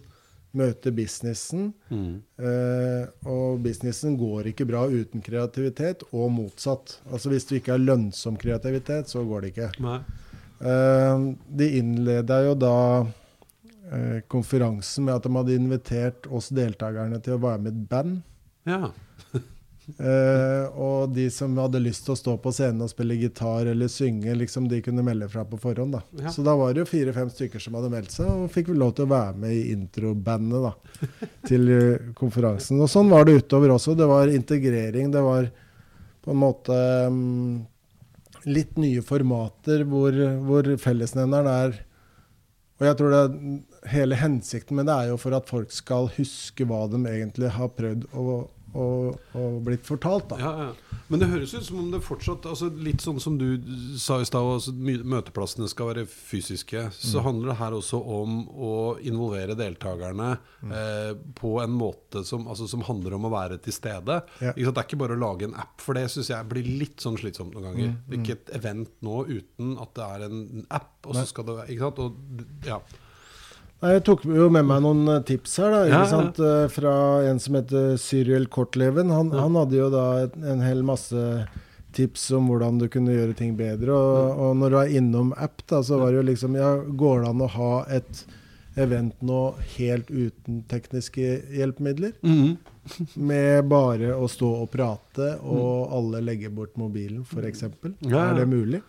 møter 0.55 0.91
businessen. 0.95 1.67
Mm. 1.91 2.15
Eh, 2.39 3.05
og 3.29 3.59
businessen 3.61 4.17
går 4.17 4.49
ikke 4.49 4.65
bra 4.65 4.87
uten 4.89 5.21
kreativitet, 5.21 6.01
og 6.11 6.31
motsatt. 6.31 6.97
Altså 7.11 7.29
Hvis 7.29 7.45
du 7.45 7.55
ikke 7.59 7.75
har 7.75 7.83
lønnsom 7.83 8.37
kreativitet, 8.41 9.07
så 9.13 9.21
går 9.27 9.41
det 9.45 9.53
ikke. 9.53 9.69
Eh, 10.65 11.25
de 11.61 11.69
innleda 11.77 12.41
jo 12.47 12.55
da 12.55 12.73
eh, 13.91 14.21
konferansen 14.31 15.07
med 15.07 15.17
at 15.17 15.25
de 15.25 15.33
hadde 15.35 15.57
invitert 15.57 16.29
oss 16.29 16.51
deltakerne 16.55 17.19
til 17.23 17.37
å 17.37 17.43
være 17.45 17.65
med 17.65 17.73
i 17.73 17.75
et 17.75 17.91
band. 17.91 18.23
Ja. 18.69 18.89
Eh, 19.85 20.77
og 20.81 21.11
de 21.13 21.27
som 21.29 21.53
hadde 21.61 21.77
lyst 21.83 22.07
til 22.07 22.15
å 22.15 22.17
stå 22.17 22.33
på 22.41 22.49
scenen 22.55 22.81
og 22.81 22.89
spille 22.89 23.17
gitar 23.19 23.67
eller 23.69 23.89
synge, 23.91 24.33
liksom 24.33 24.65
de 24.71 24.79
kunne 24.81 25.03
melde 25.05 25.27
fra 25.29 25.43
på 25.45 25.59
forhånd. 25.61 25.93
da. 25.93 26.01
Ja. 26.23 26.31
Så 26.33 26.41
da 26.45 26.55
var 26.57 26.73
det 26.73 26.81
jo 26.81 26.89
fire-fem 26.89 27.29
stykker 27.29 27.61
som 27.61 27.77
hadde 27.77 27.91
meldt 27.93 28.15
seg, 28.15 28.31
og 28.31 28.49
fikk 28.53 28.71
vi 28.71 28.79
lov 28.81 28.95
til 28.97 29.05
å 29.05 29.13
være 29.13 29.37
med 29.43 29.53
i 29.53 29.75
introbandet 29.75 30.65
da, 30.65 30.73
til 31.49 31.69
eh, 31.75 32.09
konferansen. 32.17 32.81
Og 32.81 32.89
sånn 32.91 33.13
var 33.13 33.27
det 33.27 33.37
utover 33.43 33.75
også. 33.75 33.93
Det 33.97 34.09
var 34.09 34.33
integrering. 34.33 35.13
Det 35.13 35.23
var 35.25 35.51
på 36.25 36.33
en 36.33 36.41
måte 36.41 36.75
um, 37.05 37.61
litt 38.49 38.79
nye 38.81 39.05
formater 39.05 39.85
hvor, 39.85 40.15
hvor 40.47 40.71
fellesnevneren 40.81 41.49
er 41.51 41.75
Og 42.79 42.85
jeg 42.87 42.97
tror 42.97 43.13
det 43.13 43.19
er 43.21 43.35
hele 43.91 44.15
hensikten 44.19 44.75
med 44.79 44.85
det 44.89 44.95
er 44.95 45.07
jo 45.13 45.17
for 45.21 45.35
at 45.37 45.47
folk 45.49 45.71
skal 45.71 46.09
huske 46.17 46.65
hva 46.65 46.85
de 46.91 47.01
egentlig 47.05 47.51
har 47.55 47.69
prøvd 47.77 48.07
å, 48.13 48.47
å, 48.75 48.85
å 49.37 49.43
blitt 49.63 49.85
fortalt. 49.87 50.27
da. 50.33 50.37
Ja, 50.41 50.53
ja. 50.67 50.71
Men 51.07 51.21
det 51.21 51.27
høres 51.29 51.51
ut 51.53 51.61
som 51.67 51.77
om 51.83 51.91
det 51.93 51.99
fortsatt 52.01 52.47
altså 52.49 52.65
Litt 52.81 53.03
sånn 53.03 53.19
som 53.21 53.35
du 53.37 53.59
sa 54.01 54.15
i 54.17 54.25
stad, 54.25 54.41
altså 54.41 54.71
møteplassene 54.73 55.67
skal 55.69 55.91
være 55.91 56.07
fysiske. 56.09 56.87
Så 56.97 57.19
Mm. 57.21 57.23
handler 57.27 57.47
det 57.51 57.57
her 57.59 57.75
også 57.77 57.99
om 58.01 58.39
å 58.49 58.71
involvere 59.05 59.53
deltakerne 59.55 60.39
Mm. 60.63 60.71
eh, 60.73 61.13
på 61.37 61.61
en 61.61 61.69
måte 61.77 62.25
som, 62.25 62.47
altså, 62.47 62.67
som 62.67 62.81
handler 62.81 63.13
om 63.13 63.25
å 63.29 63.29
være 63.31 63.61
til 63.61 63.71
stede. 63.73 64.23
Ja. 64.41 64.51
Det 64.53 64.65
er 64.65 64.81
ikke 64.83 64.97
bare 64.97 65.13
å 65.15 65.19
lage 65.21 65.43
en 65.45 65.53
app, 65.53 65.79
for 65.79 65.93
det 65.93 66.07
syns 66.09 66.29
jeg 66.33 66.49
blir 66.49 66.63
litt 66.79 66.97
sånn 66.97 67.17
slitsomt 67.21 67.53
noen 67.53 67.69
ganger. 67.69 67.87
Mm, 67.93 67.97
Det 68.09 68.17
er 68.17 68.23
ikke 68.23 68.39
et 68.41 68.55
event 68.63 68.89
nå 69.03 69.25
uten 69.29 69.77
at 69.79 69.93
det 69.93 70.03
er 70.09 70.25
en 70.25 70.65
app, 70.71 71.05
og 71.05 71.13
så 71.15 71.27
skal 71.27 71.43
det 71.45 71.55
være? 71.55 71.99
Og, 71.99 72.15
ja. 72.65 72.79
Jeg 73.85 74.03
tok 74.07 74.23
jo 74.25 74.47
med 74.53 74.65
meg 74.65 74.81
noen 74.85 75.03
eh, 75.13 75.21
tips 75.27 75.57
her, 75.61 75.69
da, 75.73 75.81
Ja, 75.89 75.99
ja. 76.01 76.05
sant? 76.09 76.39
Eh, 76.41 76.65
fra 76.73 76.93
en 77.29 77.39
som 77.43 77.57
heter 77.59 77.97
Cyril 78.01 78.47
Kortleven. 78.51 79.11
Han, 79.13 79.29
Ja. 79.33 79.43
han 79.45 79.55
hadde 79.59 79.77
jo 79.77 79.89
da 79.93 80.05
en 80.53 80.61
hel 80.65 80.81
masse 80.83 81.45
tips 81.95 82.31
om 82.35 82.49
hvordan 82.49 82.79
du 82.81 82.87
kunne 82.91 83.13
gjøre 83.15 83.35
ting 83.39 83.53
bedre. 83.55 83.93
Og, 83.95 84.39
og 84.47 84.55
når 84.59 84.69
du 84.73 84.77
er 84.81 84.95
innom 84.99 85.33
app, 85.37 85.61
da, 85.69 85.79
så 85.85 85.99
var 86.01 86.11
det 86.11 86.23
jo 86.23 86.29
liksom 86.31 86.57
ja, 86.59 86.73
Går 86.83 87.21
det 87.23 87.29
an 87.29 87.41
å 87.45 87.51
ha 87.55 87.73
et 87.95 88.25
event 88.75 89.15
nå 89.23 89.41
helt 89.77 90.09
uten 90.11 90.63
tekniske 90.67 91.29
hjelpemidler? 91.55 92.17
Mhm. 92.25 92.57
Med 93.17 93.63
bare 93.71 94.11
å 94.13 94.27
stå 94.29 94.45
og 94.61 94.67
prate, 94.69 95.31
og 95.41 95.89
alle 95.95 96.19
legger 96.21 96.51
bort 96.53 96.75
mobilen, 96.77 97.23
f.eks. 97.25 97.63
Ja, 97.63 97.95
ja. 98.11 98.19
Er 98.29 98.35
det 98.41 98.45
mulig? 98.51 98.81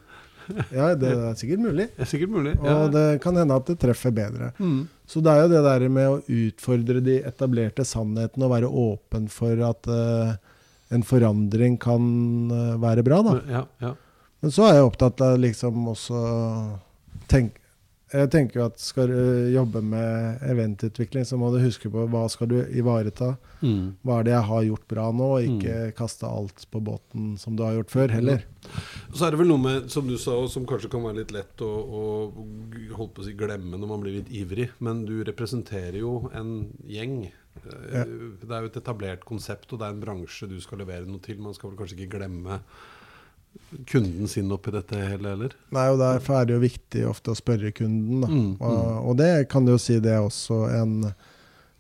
Ja, 0.77 0.91
det 0.99 1.11
er 1.13 1.37
sikkert 1.39 1.63
mulig. 1.65 1.89
Det 1.97 2.05
er 2.07 2.11
sikkert 2.11 2.33
mulig. 2.35 2.55
Og 2.61 2.91
det 2.95 3.05
kan 3.25 3.37
hende 3.39 3.57
at 3.59 3.69
det 3.71 3.79
treffer 3.83 4.15
bedre. 4.15 4.53
Mm. 4.59 4.87
Så 5.09 5.23
det 5.25 5.33
er 5.33 5.45
jo 5.45 5.53
det 5.53 5.63
der 5.67 5.87
med 5.93 6.11
å 6.11 6.41
utfordre 6.47 7.03
de 7.05 7.21
etablerte 7.27 7.87
sannhetene 7.87 8.49
og 8.49 8.55
være 8.55 8.71
åpen 8.87 9.29
for 9.33 9.63
at 9.69 9.91
uh, 9.91 10.35
en 10.95 11.07
forandring 11.07 11.79
kan 11.83 12.09
uh, 12.53 12.75
være 12.83 13.05
bra, 13.07 13.23
da. 13.27 13.37
ja, 13.51 13.63
ja. 13.83 13.95
Men 14.45 14.53
så 14.53 14.67
er 14.69 14.77
jeg 14.77 14.87
opptatt 14.87 15.23
av 15.25 15.39
liksom 15.41 15.87
også 15.91 16.19
tenk, 17.31 17.57
Jeg 18.17 18.31
tenker 18.33 18.61
jo 18.61 18.67
at 18.71 18.81
skal 18.81 19.11
du 19.11 19.51
jobbe 19.53 19.83
med 19.85 20.43
eventutvikling, 20.47 21.27
så 21.29 21.39
må 21.41 21.51
du 21.53 21.59
huske 21.63 21.91
på 21.93 22.07
hva 22.13 22.25
skal 22.33 22.51
du 22.51 22.57
ivareta. 22.77 23.35
Mm. 23.61 23.97
Hva 24.05 24.19
er 24.21 24.27
det 24.29 24.35
jeg 24.35 24.49
har 24.51 24.67
gjort 24.69 24.87
bra 24.91 25.07
nå, 25.17 25.29
og 25.37 25.47
ikke 25.49 25.77
kaste 25.99 26.29
alt 26.29 26.67
på 26.73 26.83
båten 26.85 27.35
som 27.41 27.57
du 27.57 27.65
har 27.67 27.77
gjort 27.79 27.95
før, 27.95 28.15
heller. 28.17 28.45
Så 29.15 29.27
er 29.27 29.35
det 29.35 29.41
vel 29.43 29.51
noe 29.53 29.63
med, 29.63 29.89
som 29.93 30.09
du 30.09 30.17
sa, 30.21 30.37
og 30.43 30.51
som 30.53 30.67
kanskje 30.69 30.91
kan 30.93 31.05
være 31.07 31.21
litt 31.23 31.35
lett 31.37 31.65
å, 31.65 31.71
å 31.87 33.09
si, 33.25 33.35
glemme 33.39 33.79
når 33.79 33.93
man 33.93 34.05
blir 34.05 34.19
litt 34.21 34.33
ivrig, 34.33 34.71
men 34.85 35.05
du 35.09 35.19
representerer 35.27 36.01
jo 36.03 36.27
en 36.37 36.55
gjeng. 36.85 37.19
Eh, 37.27 37.95
Ja. 37.97 38.03
Det 38.05 38.53
er 38.53 38.67
jo 38.67 38.69
et 38.69 38.77
etablert 38.83 39.25
konsept, 39.25 39.73
og 39.73 39.81
det 39.81 39.87
er 39.89 39.95
en 39.95 40.03
bransje 40.03 40.49
du 40.51 40.59
skal 40.61 40.83
levere 40.83 41.09
noe 41.09 41.23
til. 41.25 41.39
Man 41.41 41.55
skal 41.57 41.71
vel 41.71 41.79
kanskje 41.81 41.97
ikke 41.97 42.19
glemme 42.19 42.61
kunden 43.87 44.29
sin 44.29 44.51
oppi 44.53 44.73
dette 44.75 44.99
hele 44.99 45.33
eller? 45.37 45.55
Nei, 45.75 45.87
og 45.93 45.99
Derfor 46.03 46.41
er 46.41 46.49
det 46.49 46.57
jo 46.57 46.65
viktig 46.67 47.07
ofte 47.09 47.33
å 47.33 47.39
spørre 47.39 47.73
kunden. 47.77 48.21
Da. 48.25 48.29
Mm, 48.29 48.53
Og, 48.61 48.77
mm. 48.77 49.01
og 49.11 49.17
det 49.21 49.31
kan 49.53 49.67
du 49.67 49.75
jo 49.75 49.81
si 49.83 49.99
det 50.01 50.13
er 50.17 50.25
også 50.27 50.63
en 50.77 51.01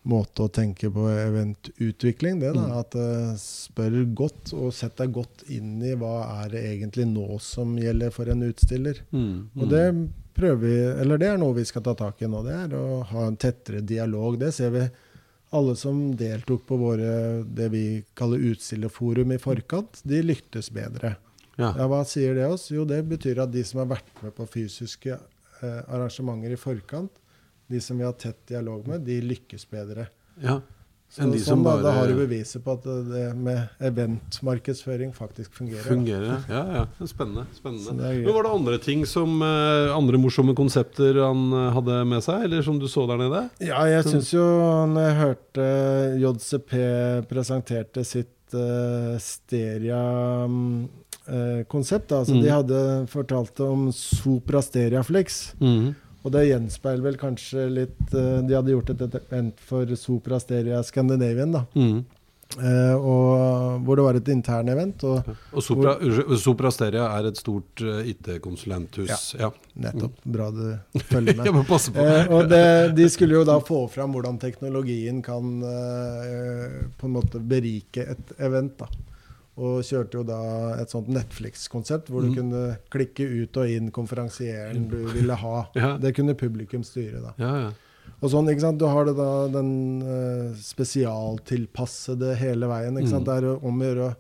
måte 0.07 0.45
å 0.45 0.53
tenke 0.55 0.87
på 0.95 1.09
eventutvikling. 1.11 2.39
Det 2.41 2.53
da, 2.55 2.67
Mm. 2.67 2.77
At 2.79 2.95
uh, 2.95 3.35
spør 3.41 3.97
godt, 4.15 4.53
og 4.55 4.73
sett 4.75 4.97
deg 5.01 5.13
godt 5.13 5.43
inn 5.51 5.83
i 5.83 5.95
hva 5.99 6.45
er 6.45 6.53
det 6.55 6.63
egentlig 6.75 7.09
nå 7.11 7.41
som 7.43 7.75
gjelder 7.79 8.15
for 8.15 8.31
en 8.31 8.47
utstiller. 8.47 9.03
Mm, 9.11 9.51
Og 9.59 9.69
det 9.73 9.87
prøver 10.37 10.63
vi, 10.63 10.77
eller 11.03 11.19
det 11.19 11.29
er 11.33 11.39
noe 11.41 11.57
vi 11.57 11.65
skal 11.65 11.83
ta 11.83 11.95
tak 11.99 12.23
i 12.23 12.31
nå. 12.31 12.45
Det 12.47 12.55
er 12.55 12.79
å 12.79 13.03
ha 13.11 13.27
en 13.27 13.37
tettere 13.41 13.81
dialog. 13.81 14.39
Det 14.39 14.53
ser 14.55 14.71
vi 14.71 14.87
alle 15.57 15.77
som 15.79 16.15
deltok 16.19 16.67
på 16.67 16.77
våre, 16.77 17.43
det 17.43 17.69
vi 17.73 17.85
kaller 18.19 18.43
utstillerforum 18.51 19.33
i 19.33 19.39
forkant, 19.39 20.03
de 20.05 20.23
lyktes 20.23 20.71
bedre. 20.75 21.17
Ja. 21.57 21.73
Ja, 21.73 21.89
Hva 21.89 22.03
sier 22.09 22.37
det 22.37 22.47
oss? 22.49 22.69
Jo, 22.73 22.85
det 22.89 23.01
betyr 23.09 23.43
at 23.45 23.53
de 23.53 23.65
som 23.65 23.83
har 23.83 23.91
vært 23.97 24.23
med 24.23 24.35
på 24.37 24.47
fysiske 24.53 25.17
eh, 25.17 25.83
arrangementer 25.89 26.53
i 26.53 26.61
forkant, 26.61 27.13
de 27.67 27.81
som 27.83 27.99
vi 27.99 28.07
har 28.07 28.17
tett 28.21 28.43
dialog 28.49 28.87
med, 28.89 29.07
de 29.09 29.21
lykkes 29.25 29.69
bedre. 29.73 30.11
ja. 30.43 30.61
Så, 31.07 31.23
sånn 31.23 31.39
som 31.39 31.61
da, 31.63 31.77
da 31.85 31.93
har 31.95 32.11
du 32.11 32.17
beviset 32.19 32.65
på 32.65 32.75
at 32.75 32.87
det 33.07 33.29
med 33.39 33.79
eventmarkedsføring 33.89 35.13
faktisk 35.15 35.55
fungerer. 35.55 35.85
da. 35.85 35.93
Fungerer, 35.93 36.43
ja. 36.51 36.63
ja. 36.81 37.07
Spennende. 37.07 37.45
Spennende. 37.55 37.95
Men 38.11 38.35
Var 38.35 38.47
det 38.49 38.55
andre 38.59 38.79
ting 38.83 39.05
som 39.07 39.39
eh, 39.47 39.95
andre 39.95 40.19
morsomme 40.21 40.57
konsepter 40.59 41.23
han 41.23 41.47
eh, 41.55 41.69
hadde 41.77 42.01
med 42.11 42.27
seg, 42.27 42.49
eller 42.49 42.67
som 42.67 42.81
du 42.83 42.89
så 42.91 43.07
der 43.09 43.23
nede? 43.23 43.45
Ja, 43.63 43.85
jeg 43.89 44.03
syns 44.09 44.33
jo 44.35 44.45
når 44.91 45.07
jeg 45.07 45.19
hørte 45.23 45.69
JCP 46.25 46.75
presenterte 47.31 48.05
sitt 48.05 48.59
uh, 48.59 49.15
Steria-konsept 51.27 52.13
altså 52.13 52.35
Mm. 52.35 52.43
De 52.43 52.51
hadde 52.51 53.07
fortalt 53.09 53.61
om 53.61 53.93
Sopra 53.93 54.63
Stereaflex. 54.63 55.55
Mm. 55.61 55.95
Og 56.25 56.33
det 56.33 56.49
gjenspeiler 56.49 57.03
vel 57.03 57.17
kanskje 57.17 57.69
litt 57.71 58.15
eh, 58.15 58.43
De 58.43 58.55
hadde 58.55 58.73
gjort 58.73 58.91
et 58.91 59.03
event 59.03 59.59
for 59.61 59.87
Sopra 59.97 60.41
Steria 60.41 60.83
Scandinavian, 60.83 61.53
da. 61.53 61.65
Mm. 61.75 62.05
Eh, 62.57 62.95
og, 62.95 63.83
hvor 63.85 63.99
det 63.99 64.05
var 64.07 64.19
et 64.19 64.29
intern 64.29 64.69
event. 64.69 65.03
Og 65.05 65.23
Og 65.53 65.63
Sopra, 65.63 65.97
hvor, 66.01 66.37
Sopra 66.39 66.71
Steria 66.71 67.07
er 67.19 67.27
et 67.31 67.37
stort 67.37 67.83
eh, 67.83 68.11
IT-konsulenthus. 68.13 69.35
Ja. 69.39 69.51
nettopp, 69.75 70.19
bra 70.25 70.51
du 70.51 70.79
følger 71.11 71.37
med. 71.43 71.47
Eh, 71.95 72.31
og 72.31 72.49
det, 72.51 72.95
de 72.97 73.09
skulle 73.11 73.35
jo 73.39 73.45
da 73.45 73.59
få 73.61 73.87
fram 73.89 74.15
hvordan 74.15 74.39
teknologien 74.39 75.23
kan 75.23 75.59
eh, 75.63 76.81
på 76.97 77.07
en 77.07 77.19
måte 77.19 77.39
berike 77.43 78.07
et 78.15 78.35
event. 78.39 78.79
da. 78.79 78.89
Og 79.57 79.81
kjørte 79.89 80.19
jo 80.19 80.23
da 80.29 80.39
et 80.83 80.91
sånt 80.93 81.09
Netflix-konsept 81.09 82.11
hvor 82.13 82.21
du 82.27 82.29
Mm. 82.29 82.35
kunne 82.37 82.63
klikke 82.93 83.25
ut 83.25 83.57
og 83.57 83.71
inn 83.73 83.91
konferansieren 83.91 84.89
du 84.91 84.99
ville 85.15 85.33
ha. 85.35 85.67
Ja. 85.75 85.97
Det 85.97 86.15
kunne 86.19 86.35
publikum 86.37 86.83
styre. 86.85 87.23
da. 87.25 87.33
Ja, 87.41 87.53
ja. 87.65 87.71
Og 88.23 88.31
sånn, 88.31 88.47
ikke 88.53 88.61
sant? 88.63 88.79
Du 88.79 88.87
har 88.87 89.05
det 89.09 89.17
da 89.19 89.31
den 89.51 89.71
uh, 90.05 90.53
spesialtilpassede 90.57 92.35
hele 92.39 92.69
veien. 92.71 92.97
ikke 93.01 93.11
sant? 93.13 93.27
Mm. 93.27 93.33
Det 93.33 93.37
er 93.37 93.67
om 93.67 93.81
å 93.83 93.89
gjøre 93.89 94.07
å 94.11 94.15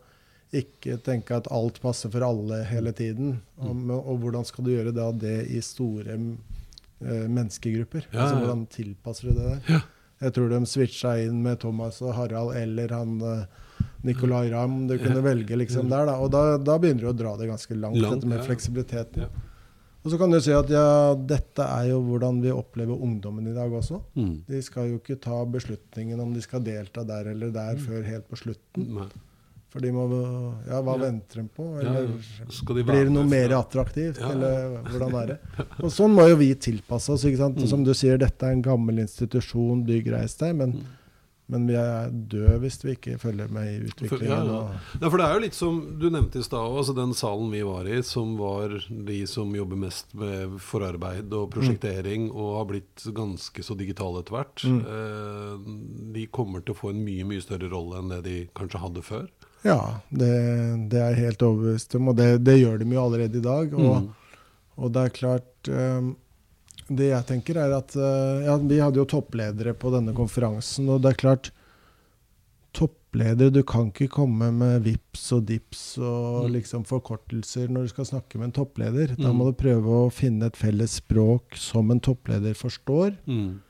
ikke 0.57 0.96
tenke 1.05 1.37
at 1.37 1.49
alt 1.53 1.81
passer 1.83 2.11
for 2.12 2.25
alle 2.25 2.62
hele 2.70 2.92
tiden. 2.96 3.40
Mm. 3.61 3.90
Og, 3.90 4.01
og 4.12 4.20
hvordan 4.25 4.46
skal 4.49 4.64
du 4.66 4.72
gjøre 4.72 4.94
da 4.96 5.11
det 5.12 5.37
i 5.53 5.61
store 5.64 6.16
uh, 6.16 7.27
menneskegrupper? 7.29 8.09
Altså. 8.12 8.40
Hvordan 8.40 8.66
tilpasser 8.72 9.31
du 9.31 9.38
det 9.40 9.53
der? 9.68 9.85
Jeg 10.25 10.33
tror 10.33 10.49
de 10.49 10.62
switcha 10.64 11.16
inn 11.27 11.42
med 11.44 11.61
Thomas 11.61 12.01
og 12.01 12.14
Harald 12.16 12.55
eller 12.57 12.88
han 12.96 13.18
eh, 13.20 13.42
Nicolay 14.06 14.50
Ramm. 14.52 14.86
Du 14.88 14.96
kunne 14.98 15.22
velge 15.24 15.56
liksom 15.58 15.88
der, 15.90 16.06
da. 16.06 16.16
Og 16.22 16.30
da, 16.30 16.56
da 16.58 16.78
begynner 16.78 17.00
du 17.08 17.10
å 17.10 17.16
dra 17.16 17.36
det 17.36 17.48
ganske 17.50 17.74
langt, 17.74 17.96
Langt, 17.98 18.20
dette 18.22 18.30
med 18.30 18.44
fleksibiliteten. 18.46 19.26
Og 20.06 20.12
så 20.12 20.18
kan 20.20 20.30
du 20.30 20.38
si 20.38 20.52
at 20.54 20.68
ja, 20.70 21.14
dette 21.18 21.64
er 21.66 21.88
jo 21.90 21.96
hvordan 22.06 22.36
vi 22.40 22.52
opplever 22.54 22.94
ungdommen 23.02 23.48
i 23.50 23.54
dag 23.56 23.72
også. 23.74 23.98
Mm. 24.14 24.34
De 24.46 24.60
skal 24.62 24.92
jo 24.92 25.00
ikke 25.00 25.16
ta 25.20 25.40
beslutningen 25.50 26.20
om 26.22 26.30
de 26.36 26.40
skal 26.44 26.62
delta 26.62 27.02
der 27.02 27.32
eller 27.32 27.50
der 27.50 27.74
Mm. 27.74 27.80
før 27.88 28.04
helt 28.06 28.28
på 28.30 28.36
slutten. 28.38 28.86
Nei. 29.00 29.08
For 29.68 29.80
de 29.82 29.90
må 29.90 30.04
Ja, 30.68 30.78
hva 30.80 30.94
Ja. 30.94 31.10
venter 31.10 31.42
de 31.42 31.48
på? 31.56 31.66
Eller 31.80 32.06
ja. 32.06 32.74
De 32.74 32.84
blir 32.84 33.04
det 33.04 33.10
noe 33.12 33.24
mer 33.26 33.48
attraktivt? 33.58 34.20
Eller 34.22 34.78
hvordan 34.86 35.14
er 35.22 35.26
det? 35.26 35.38
Og 35.82 35.90
sånn 35.90 36.14
må 36.14 36.28
jo 36.30 36.36
vi 36.36 36.54
tilpasse 36.54 37.10
oss. 37.10 37.24
ikke 37.24 37.36
sant? 37.42 37.56
Mm. 37.58 37.66
Som 37.66 37.82
du 37.84 37.90
sier, 37.92 38.16
dette 38.16 38.46
er 38.46 38.52
en 38.52 38.62
gammel 38.62 39.00
institusjon, 39.02 39.82
bygg, 39.84 40.12
reis 40.14 40.36
deg. 40.36 40.54
Men, 40.54 40.72
Mm. 40.72 40.84
Men 41.48 41.66
vi 41.68 41.74
er 41.78 42.09
døde 42.11 42.56
hvis 42.62 42.80
vi 42.82 42.94
ikke 42.96 43.18
følger 43.22 43.48
med 43.54 43.68
i 43.70 43.76
utviklingen. 43.87 44.30
Ja, 44.32 44.40
ja. 44.44 44.80
Ja, 45.00 45.09
for 45.11 45.16
det 45.20 45.26
er 45.28 45.35
jo 45.37 45.42
litt 45.44 45.54
som 45.54 45.76
du 46.00 46.09
nevnte 46.11 46.40
i 46.40 46.46
stad 46.46 46.74
altså 46.80 46.94
den 46.96 47.12
salen 47.14 47.52
vi 47.54 47.61
var 47.62 47.87
i, 47.87 48.00
som 48.02 48.32
var 48.40 48.74
de 48.90 49.20
som 49.30 49.54
jobber 49.54 49.78
mest 49.85 50.11
med 50.18 50.56
forarbeid 50.61 51.30
og 51.38 51.50
prosjektering, 51.54 52.30
og 52.35 52.56
har 52.59 52.68
blitt 52.72 53.06
ganske 53.14 53.62
så 53.62 53.76
digitale 53.78 54.24
etter 54.24 54.35
hvert, 54.40 54.64
Mm. 54.66 54.80
eh, 54.82 56.12
de 56.18 56.26
kommer 56.35 56.64
til 56.66 56.74
å 56.74 56.78
få 56.80 56.90
en 56.90 57.04
mye, 57.06 57.24
mye 57.24 57.42
større 57.44 57.70
rolle 57.70 57.98
enn 58.02 58.09
det 58.16 58.22
de 58.26 58.37
kanskje 58.59 58.82
hadde 58.82 59.02
før. 59.06 59.26
Ja, 59.66 60.00
det, 60.11 60.30
det 60.90 60.98
er 61.00 61.14
jeg 61.14 61.24
helt 61.30 61.42
overbevist 61.42 61.94
om, 61.98 62.09
og 62.12 62.16
det, 62.18 62.28
det 62.44 62.59
gjør 62.61 62.78
de 62.82 62.90
jo 62.94 63.02
allerede 63.06 63.38
i 63.38 63.46
dag. 63.46 63.72
Og, 63.74 63.96
Mm. 64.02 64.11
og 64.78 64.92
det 64.92 65.02
er 65.06 65.14
klart 65.16 65.68
eh, 65.72 66.11
Det 66.88 67.09
jeg 67.11 67.27
tenker, 67.27 67.57
er 67.59 67.72
at 67.77 67.96
eh, 67.99 68.44
ja, 68.46 68.57
Vi 68.62 68.79
hadde 68.79 69.01
jo 69.01 69.05
toppledere 69.11 69.72
på 69.75 69.90
denne 69.90 70.12
konferansen, 70.14 70.88
og 70.88 71.03
det 71.03 71.14
er 71.14 71.18
klart 71.25 71.51
Toppledere 72.77 73.51
Du 73.55 73.62
kan 73.66 73.88
ikke 73.90 74.09
komme 74.12 74.51
med 74.53 74.83
VIPS 74.85 75.22
og 75.33 75.46
DIPS 75.49 75.85
og 75.99 76.46
Mm. 76.46 76.53
liksom 76.59 76.85
forkortelser 76.85 77.68
når 77.72 77.87
du 77.87 77.88
skal 77.94 78.05
snakke 78.11 78.37
med 78.38 78.51
en 78.51 78.57
toppleder. 78.64 79.16
Da 79.16 79.33
Mm. 79.33 79.37
må 79.38 79.46
du 79.46 79.53
prøve 79.57 79.87
å 80.07 80.12
finne 80.12 80.46
et 80.46 80.57
felles 80.57 81.01
språk 81.01 81.57
som 81.57 81.90
en 81.90 82.01
toppleder 82.01 82.53
forstår. 82.55 83.16
Mm. 83.27 83.61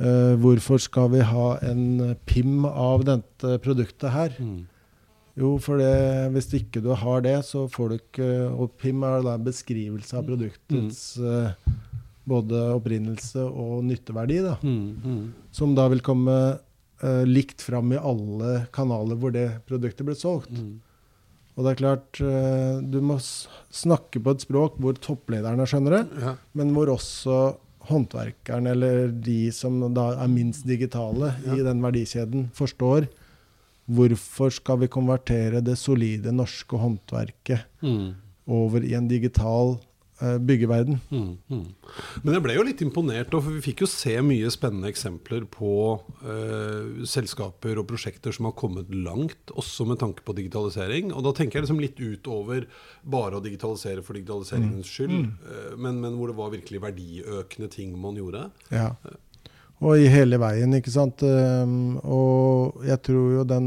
Uh, 0.00 0.34
hvorfor 0.40 0.80
skal 0.80 1.08
vi 1.10 1.20
ha 1.20 1.58
en 1.62 2.16
PIM 2.26 2.64
av 2.64 3.04
dette 3.04 3.58
produktet 3.62 4.10
her? 4.10 4.30
Mm. 4.40 4.66
Jo, 5.36 5.58
for 5.58 5.76
det, 5.78 6.32
hvis 6.32 6.48
ikke 6.54 6.80
du 6.82 6.94
har 6.94 7.20
det, 7.20 7.44
så 7.44 7.68
får 7.70 7.88
du 7.90 7.94
ikke 7.98 8.58
Og 8.58 8.70
PIM 8.78 9.02
er 9.04 9.22
da 9.22 9.34
en 9.34 9.44
beskrivelse 9.44 10.14
av 10.16 10.24
produktets 10.26 11.18
eh, 11.18 11.52
både 12.26 12.60
opprinnelse 12.76 13.42
og 13.44 13.82
nytteverdi, 13.84 14.38
da. 14.44 14.54
Mm. 14.62 14.86
Mm. 15.04 15.24
Som 15.52 15.74
da 15.76 15.88
vil 15.92 16.00
komme 16.04 16.36
eh, 17.02 17.24
likt 17.28 17.60
fram 17.62 17.92
i 17.92 18.00
alle 18.00 18.66
kanaler 18.72 19.18
hvor 19.20 19.34
det 19.34 19.48
produktet 19.68 20.06
ble 20.08 20.14
solgt. 20.16 20.50
Mm. 20.56 20.80
Og 21.54 21.62
det 21.66 21.72
er 21.74 21.78
klart, 21.82 22.20
eh, 22.24 22.78
du 22.82 22.96
må 23.04 23.18
snakke 23.20 24.22
på 24.24 24.32
et 24.34 24.42
språk 24.46 24.78
hvor 24.82 24.96
topplederne 24.98 25.66
skjønner 25.70 25.98
det, 25.98 26.22
Ja. 26.24 26.32
men 26.54 26.72
hvor 26.74 26.88
også 26.96 27.56
håndverkeren 27.90 28.66
eller 28.70 29.08
de 29.12 29.50
som 29.52 29.76
da 29.94 30.14
er 30.24 30.28
minst 30.32 30.64
digitale 30.66 31.34
i 31.52 31.60
den 31.62 31.82
verdikjeden, 31.84 32.46
forstår 32.56 33.10
hvorfor 33.92 34.48
skal 34.56 34.78
vi 34.80 34.88
konvertere 34.88 35.60
det 35.60 35.76
solide 35.76 36.32
norske 36.32 36.78
håndverket 36.80 37.66
Mm. 37.84 38.14
over 38.48 38.80
i 38.82 38.94
en 38.96 39.08
digital 39.08 39.76
byggeverden. 40.20 41.00
Mm, 41.10 41.32
mm. 41.50 41.64
Men 42.22 42.36
jeg 42.36 42.44
ble 42.44 42.54
jo 42.56 42.64
litt 42.66 42.82
imponert, 42.84 43.32
for 43.34 43.50
vi 43.50 43.62
fikk 43.64 43.82
jo 43.84 43.88
se 43.90 44.14
mye 44.24 44.50
spennende 44.52 44.90
eksempler 44.92 45.46
på 45.50 45.72
eh, 46.22 47.02
selskaper 47.10 47.80
og 47.82 47.88
prosjekter 47.90 48.34
som 48.34 48.48
har 48.48 48.54
kommet 48.58 48.92
langt, 48.94 49.52
også 49.52 49.86
med 49.90 50.00
tanke 50.02 50.24
på 50.26 50.36
digitalisering. 50.38 51.10
Og 51.12 51.26
da 51.26 51.34
tenker 51.36 51.58
jeg 51.58 51.66
liksom 51.66 51.82
litt 51.82 52.00
utover 52.00 52.68
bare 53.02 53.40
å 53.40 53.44
digitalisere 53.44 54.04
for 54.06 54.16
digitaliseringens 54.18 54.94
skyld, 54.94 55.20
eh, 55.50 55.76
men, 55.76 56.00
men 56.04 56.18
hvor 56.18 56.30
det 56.30 56.38
var 56.38 56.54
virkelig 56.54 56.84
verdiøkende 56.86 57.70
ting 57.74 57.94
man 58.00 58.18
gjorde. 58.20 58.48
Ja. 58.74 58.92
Og 59.84 59.98
i 60.00 60.08
hele 60.08 60.38
veien, 60.40 60.76
ikke 60.78 60.92
sant. 60.94 61.24
Um, 61.26 61.96
og 62.06 62.84
jeg 62.86 63.02
tror 63.04 63.40
jo 63.40 63.42
den 63.48 63.66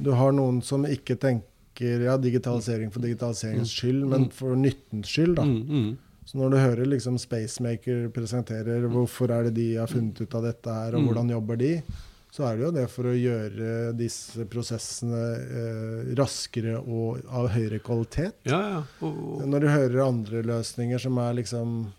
Du 0.00 0.12
har 0.14 0.32
noen 0.36 0.60
som 0.64 0.84
ikke 0.86 1.16
tenker 1.20 1.49
ja, 1.80 2.16
digitalisering 2.20 2.90
for 2.92 3.00
digitaliseringens 3.04 3.72
skyld, 3.72 4.04
men 4.08 4.28
for 4.34 4.56
nyttens 4.56 5.08
skyld. 5.08 5.36
da. 5.36 5.44
Mm, 5.48 5.66
mm. 5.68 5.90
Så 6.30 6.38
når 6.38 6.50
du 6.52 6.56
hører 6.60 6.86
liksom 6.86 7.16
Spacemaker 7.18 8.08
presenterer 8.14 8.84
hvorfor 8.92 9.32
er 9.34 9.48
det 9.48 9.54
de 9.56 9.68
har 9.80 9.90
funnet 9.90 10.20
ut 10.20 10.34
av 10.38 10.44
dette 10.46 10.70
her, 10.70 10.94
og 10.94 11.00
Mm. 11.02 11.06
hvordan 11.08 11.30
jobber 11.30 11.56
de, 11.58 11.82
så 12.30 12.44
er 12.46 12.56
det 12.56 12.62
jo 12.64 12.70
det 12.70 12.84
for 12.90 13.08
å 13.10 13.14
gjøre 13.16 13.96
disse 13.98 14.44
prosessene 14.46 15.22
eh, 15.40 16.14
raskere 16.14 16.76
og 16.78 17.18
av 17.26 17.48
høyere 17.50 17.80
kvalitet. 17.82 18.36
Ja, 18.46 18.60
ja. 18.76 18.82
Og, 19.02 19.40
og, 19.40 19.48
Når 19.48 19.60
du 19.60 19.68
hører 19.68 20.06
andre 20.06 20.42
løsninger 20.42 20.98
som 21.02 21.18
er 21.18 21.34
liksom 21.34 21.92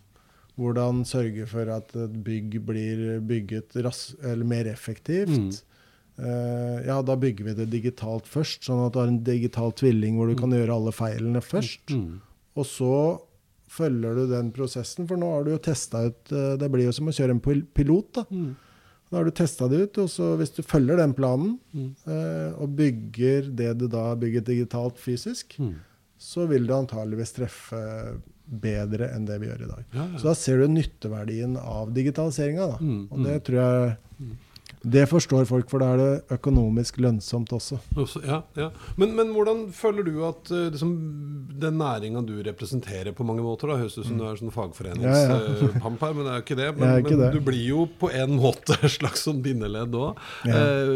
hvordan 0.58 1.04
sørge 1.08 1.46
for 1.50 1.67
at 1.74 1.94
et 1.96 2.24
bygg 2.24 2.60
blir 2.65 3.20
bygget 3.20 3.76
mer 4.46 4.67
effektivt. 4.67 5.30
Mm. 5.30 5.52
Eh, 6.19 6.86
ja, 6.86 7.02
da 7.02 7.15
bygger 7.15 7.45
vi 7.45 7.54
det 7.54 7.69
digitalt 7.71 8.26
først, 8.30 8.63
sånn 8.67 8.86
at 8.86 8.93
du 8.93 9.00
har 9.00 9.08
en 9.08 9.24
digital 9.24 9.71
tvilling 9.71 10.17
hvor 10.17 10.28
du 10.30 10.36
kan 10.36 10.52
gjøre 10.52 10.69
alle 10.76 10.91
feilene 10.91 11.41
først. 11.41 11.88
mm. 11.95 12.19
Og 12.58 12.65
så 12.65 13.21
følger 13.71 14.15
du 14.15 14.26
den 14.28 14.52
prosessen, 14.52 15.08
for 15.08 15.15
nå 15.17 15.30
har 15.32 15.45
du 15.47 15.52
jo 15.54 15.58
testa 15.63 16.02
ut 16.10 16.32
eh, 16.36 16.58
Det 16.58 16.69
blir 16.71 16.86
jo 16.89 16.91
som 16.91 17.08
å 17.08 17.15
kjøre 17.15 17.32
en 17.38 17.39
pilot. 17.74 18.12
da. 18.13 18.24
Mm. 18.30 18.56
Da 19.12 19.17
har 19.17 19.26
du 19.26 19.32
testa 19.32 19.67
det 19.71 19.80
ut, 19.82 19.97
og 20.04 20.10
så 20.12 20.38
hvis 20.39 20.54
du 20.56 20.62
følger 20.63 20.97
den 20.97 21.13
planen 21.13 21.60
Mm. 21.74 21.95
eh, 22.08 22.52
og 22.62 22.76
bygger 22.76 23.50
det 23.56 23.78
du 23.78 23.88
da 23.88 24.10
har 24.12 24.15
bygget 24.17 24.45
digitalt 24.45 24.97
fysisk, 25.00 25.58
Mm. 25.60 25.76
så 26.19 26.47
vil 26.47 26.67
du 26.67 26.74
antageligvis 26.74 27.34
treffe 27.34 28.19
bedre 28.47 29.08
enn 29.15 29.26
det 29.26 29.39
vi 29.39 29.47
gjør 29.47 29.62
i 29.63 29.67
dag. 29.71 29.84
Ja, 29.95 30.06
Så 30.19 30.24
da 30.24 30.34
ser 30.36 30.58
du 30.60 30.67
nytteverdien 30.67 31.58
av 31.58 31.91
digitaliseringa. 31.93 32.67
da. 32.71 32.78
Mm, 32.78 33.08
Og 33.12 33.24
det 33.24 33.36
mm. 33.41 33.43
tror 33.45 33.56
jeg 33.58 33.97
Mm. 33.97 33.97
Det 34.84 35.04
forstår 35.10 35.46
folk, 35.46 35.67
for 35.70 35.78
da 35.84 35.91
er 35.94 36.00
det 36.02 36.38
økonomisk 36.39 36.98
lønnsomt 37.04 37.52
også. 37.54 37.78
Også, 38.02 38.22
ja, 38.26 38.39
ja. 38.58 38.70
Men, 38.98 39.12
men 39.15 39.30
hvordan 39.36 39.67
føler 39.78 40.04
du 40.08 40.24
at 40.26 40.50
eh, 40.50 40.72
liksom, 40.74 40.96
den 41.62 41.78
næringa 41.78 42.24
du 42.26 42.34
representerer 42.48 43.13
på 43.13 43.26
mange 43.28 43.44
måter 43.46 43.70
da, 43.70 43.78
Høres 43.82 43.98
ut 44.00 44.08
som 44.08 44.17
du 44.17 44.26
er 44.26 44.39
sånn 44.39 44.54
fagforeningspamp 44.54 46.02
Ja, 46.02 46.08
ja. 46.08 46.08
her, 46.08 46.15
men 46.17 46.26
det 46.26 46.32
er 46.32 46.39
jo 46.39 46.46
ikke 46.46 46.58
det. 46.62 46.70
Men, 46.80 46.96
ikke 47.04 47.13
men 47.13 47.22
det. 47.22 47.30
du 47.36 47.46
blir 47.46 47.62
jo 47.67 47.86
på 48.02 48.10
en 48.10 48.34
måte 48.41 48.78
et 48.82 48.96
slags 48.96 49.22
sånn 49.28 49.44
bindeledd 49.46 49.94
òg. 49.98 50.17
Eh, 50.50 50.94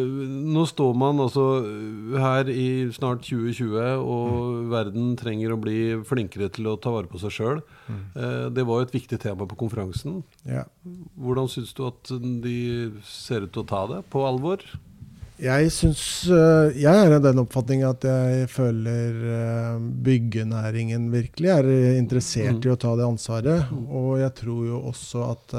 nå 0.56 0.66
står 0.70 0.98
man 0.98 1.22
altså 1.22 1.46
her 2.26 2.50
i 2.50 2.68
snart 2.96 3.22
2020, 3.28 3.78
og 4.02 4.34
Mm. 4.36 4.70
verden 4.72 5.16
trenger 5.20 5.54
å 5.54 5.58
bli 5.62 5.78
flinkere 6.08 6.48
til 6.54 6.68
å 6.72 6.76
ta 6.82 6.92
vare 6.94 7.08
på 7.12 7.20
seg 7.22 7.32
sjøl. 7.36 7.60
Mm. 7.88 8.02
Eh, 8.18 8.50
det 8.56 8.64
var 8.66 8.82
jo 8.82 8.88
et 8.88 8.96
viktig 8.96 9.20
tema 9.22 9.46
på 9.46 9.58
konferansen. 9.60 10.24
Ja. 10.48 10.64
Hvordan 11.22 11.48
syns 11.52 11.74
du 11.78 11.84
at 11.88 12.10
de 12.44 12.58
ser 13.06 13.46
ut 13.46 13.52
til 13.54 13.64
å 13.66 13.70
ta 13.70 13.86
det 13.94 14.04
på 14.10 14.24
alvor? 14.26 14.64
Jeg 15.36 15.68
syns 15.76 16.02
øh, 16.32 16.70
Jeg 16.80 16.96
er 16.96 17.12
av 17.18 17.24
den 17.26 17.42
oppfatning 17.42 17.82
at 17.84 18.06
jeg 18.08 18.46
føler 18.54 19.18
øh, 19.36 19.82
byggenæringen 20.06 21.10
virkelig 21.12 21.50
er 21.52 21.68
interessert 21.98 22.56
Mm. 22.56 22.70
i 22.70 22.72
å 22.72 22.78
ta 22.80 22.94
det 22.96 23.04
ansvaret. 23.10 23.68
Og 23.90 24.16
jeg 24.22 24.32
tror 24.40 24.62
jo 24.70 24.80
også 24.94 25.26
at 25.34 25.58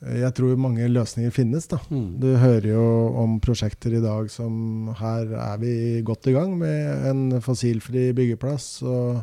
Jeg 0.00 0.32
tror 0.32 0.56
mange 0.56 0.86
løsninger 0.88 1.30
finnes, 1.34 1.66
da. 1.68 1.76
Mm. 1.90 2.06
Du 2.22 2.28
hører 2.40 2.70
jo 2.70 2.84
om 3.20 3.34
prosjekter 3.44 3.92
i 3.98 4.00
dag 4.00 4.30
som 4.32 4.94
Her 4.96 5.26
er 5.36 5.58
vi 5.60 6.00
godt 6.06 6.30
i 6.30 6.32
gang 6.32 6.54
med 6.56 7.04
en 7.10 7.40
fossilfri 7.44 8.12
byggeplass. 8.16 8.82
Og, 8.86 9.20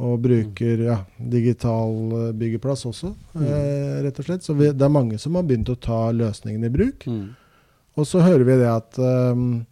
Og 0.00 0.16
bruker 0.24 0.80
ja, 0.86 0.94
digital 1.32 2.14
eh, 2.16 2.30
byggeplass 2.40 2.86
også, 2.88 3.12
eh, 3.36 3.98
rett 4.06 4.20
og 4.22 4.24
slett. 4.24 4.46
Så 4.46 4.54
vi, 4.56 4.70
det 4.72 4.86
er 4.86 4.92
mange 4.94 5.18
som 5.20 5.36
har 5.36 5.44
begynt 5.44 5.68
å 5.68 5.76
ta 5.76 6.06
løsningen 6.16 6.64
i 6.64 6.72
bruk. 6.72 7.04
Mm. 7.04 7.26
Og 8.00 8.06
så 8.08 8.22
hører 8.24 8.46
vi 8.46 8.56
det 8.62 8.68
at 8.70 8.96
um, 9.02 9.66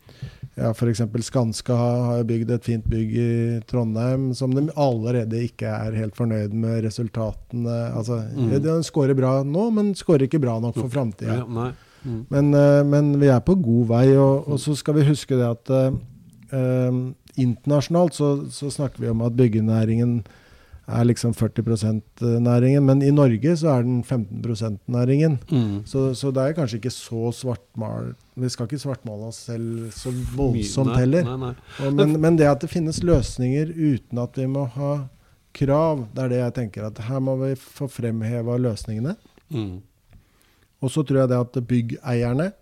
ja, 0.59 0.73
f.eks. 0.75 1.01
Skanska 1.29 1.77
har, 1.79 2.25
bygd 2.29 2.51
et 2.51 2.67
fint 2.67 2.85
bygg 2.91 3.15
i 3.15 3.31
Trondheim 3.71 4.33
som 4.37 4.53
de 4.53 4.67
allerede 4.75 5.41
ikke 5.47 5.71
er 5.71 5.97
helt 5.97 6.19
fornøyd 6.19 6.53
med 6.53 6.83
resultatene. 6.85 7.79
Altså, 7.95 8.19
Mm. 8.35 8.51
De 8.63 8.75
scorer 8.85 9.15
bra 9.17 9.39
nå, 9.47 9.71
men 9.73 9.95
scorer 9.97 10.27
ikke 10.27 10.43
bra 10.43 10.59
nok 10.61 10.77
for 10.77 10.91
framtida. 10.93 11.41
Ja. 11.41 11.73
Mm. 12.05 12.27
Men, 12.29 12.53
eh, 12.55 12.83
men 12.85 13.15
vi 13.21 13.31
er 13.33 13.41
på 13.41 13.57
god 13.63 13.89
vei, 13.95 14.07
og, 14.17 14.49
og 14.49 14.61
så 14.61 14.77
skal 14.77 14.99
vi 14.99 15.09
huske 15.09 15.39
det 15.39 15.49
at 15.49 15.73
eh, 16.53 17.01
internasjonalt 17.39 18.15
så, 18.15 18.29
så 18.53 18.71
snakker 18.71 19.05
vi 19.05 19.11
om 19.13 19.25
at 19.27 19.37
byggenæringen 19.39 20.21
er 20.89 21.05
liksom 21.05 21.35
40% 21.37 22.25
næringen, 22.41 22.87
men 22.87 23.03
i 23.03 23.11
Norge 23.13 23.57
så 23.61 23.69
er 23.69 23.83
den 23.83 24.05
15 24.05 24.79
næringen. 24.87 25.39
Mm. 25.51 25.83
Så, 25.87 26.15
så 26.15 26.31
det 26.31 26.43
er 26.43 26.57
kanskje 26.57 26.79
ikke 26.81 26.91
så 26.91 27.33
svartmal 27.33 28.15
Vi 28.35 28.49
skal 28.49 28.67
ikke 28.67 28.79
svartmale 28.79 29.29
oss 29.29 29.43
selv 29.51 29.91
så 29.93 30.13
voldsomt 30.37 30.97
heller. 30.97 31.25
Nei, 31.27 31.37
nei. 31.37 31.53
Og, 31.85 31.93
men, 31.95 32.21
men 32.21 32.39
det 32.39 32.49
at 32.49 32.63
det 32.65 32.71
finnes 32.73 33.03
løsninger 33.05 33.75
uten 33.75 34.23
at 34.23 34.39
vi 34.39 34.47
må 34.49 34.65
ha 34.79 34.95
krav, 35.59 36.07
det 36.15 36.25
er 36.25 36.33
det 36.33 36.41
jeg 36.41 36.57
tenker 36.63 36.89
at 36.89 37.03
her 37.09 37.21
må 37.21 37.37
vi 37.43 37.53
få 37.59 37.89
fremheva 37.91 38.57
løsningene. 38.57 39.17
Mm. 39.53 39.81
Og 40.81 40.93
så 40.95 41.03
tror 41.03 41.25
jeg 41.25 41.33
det 41.33 41.41
at 41.43 41.61
byggeierne, 41.69 42.53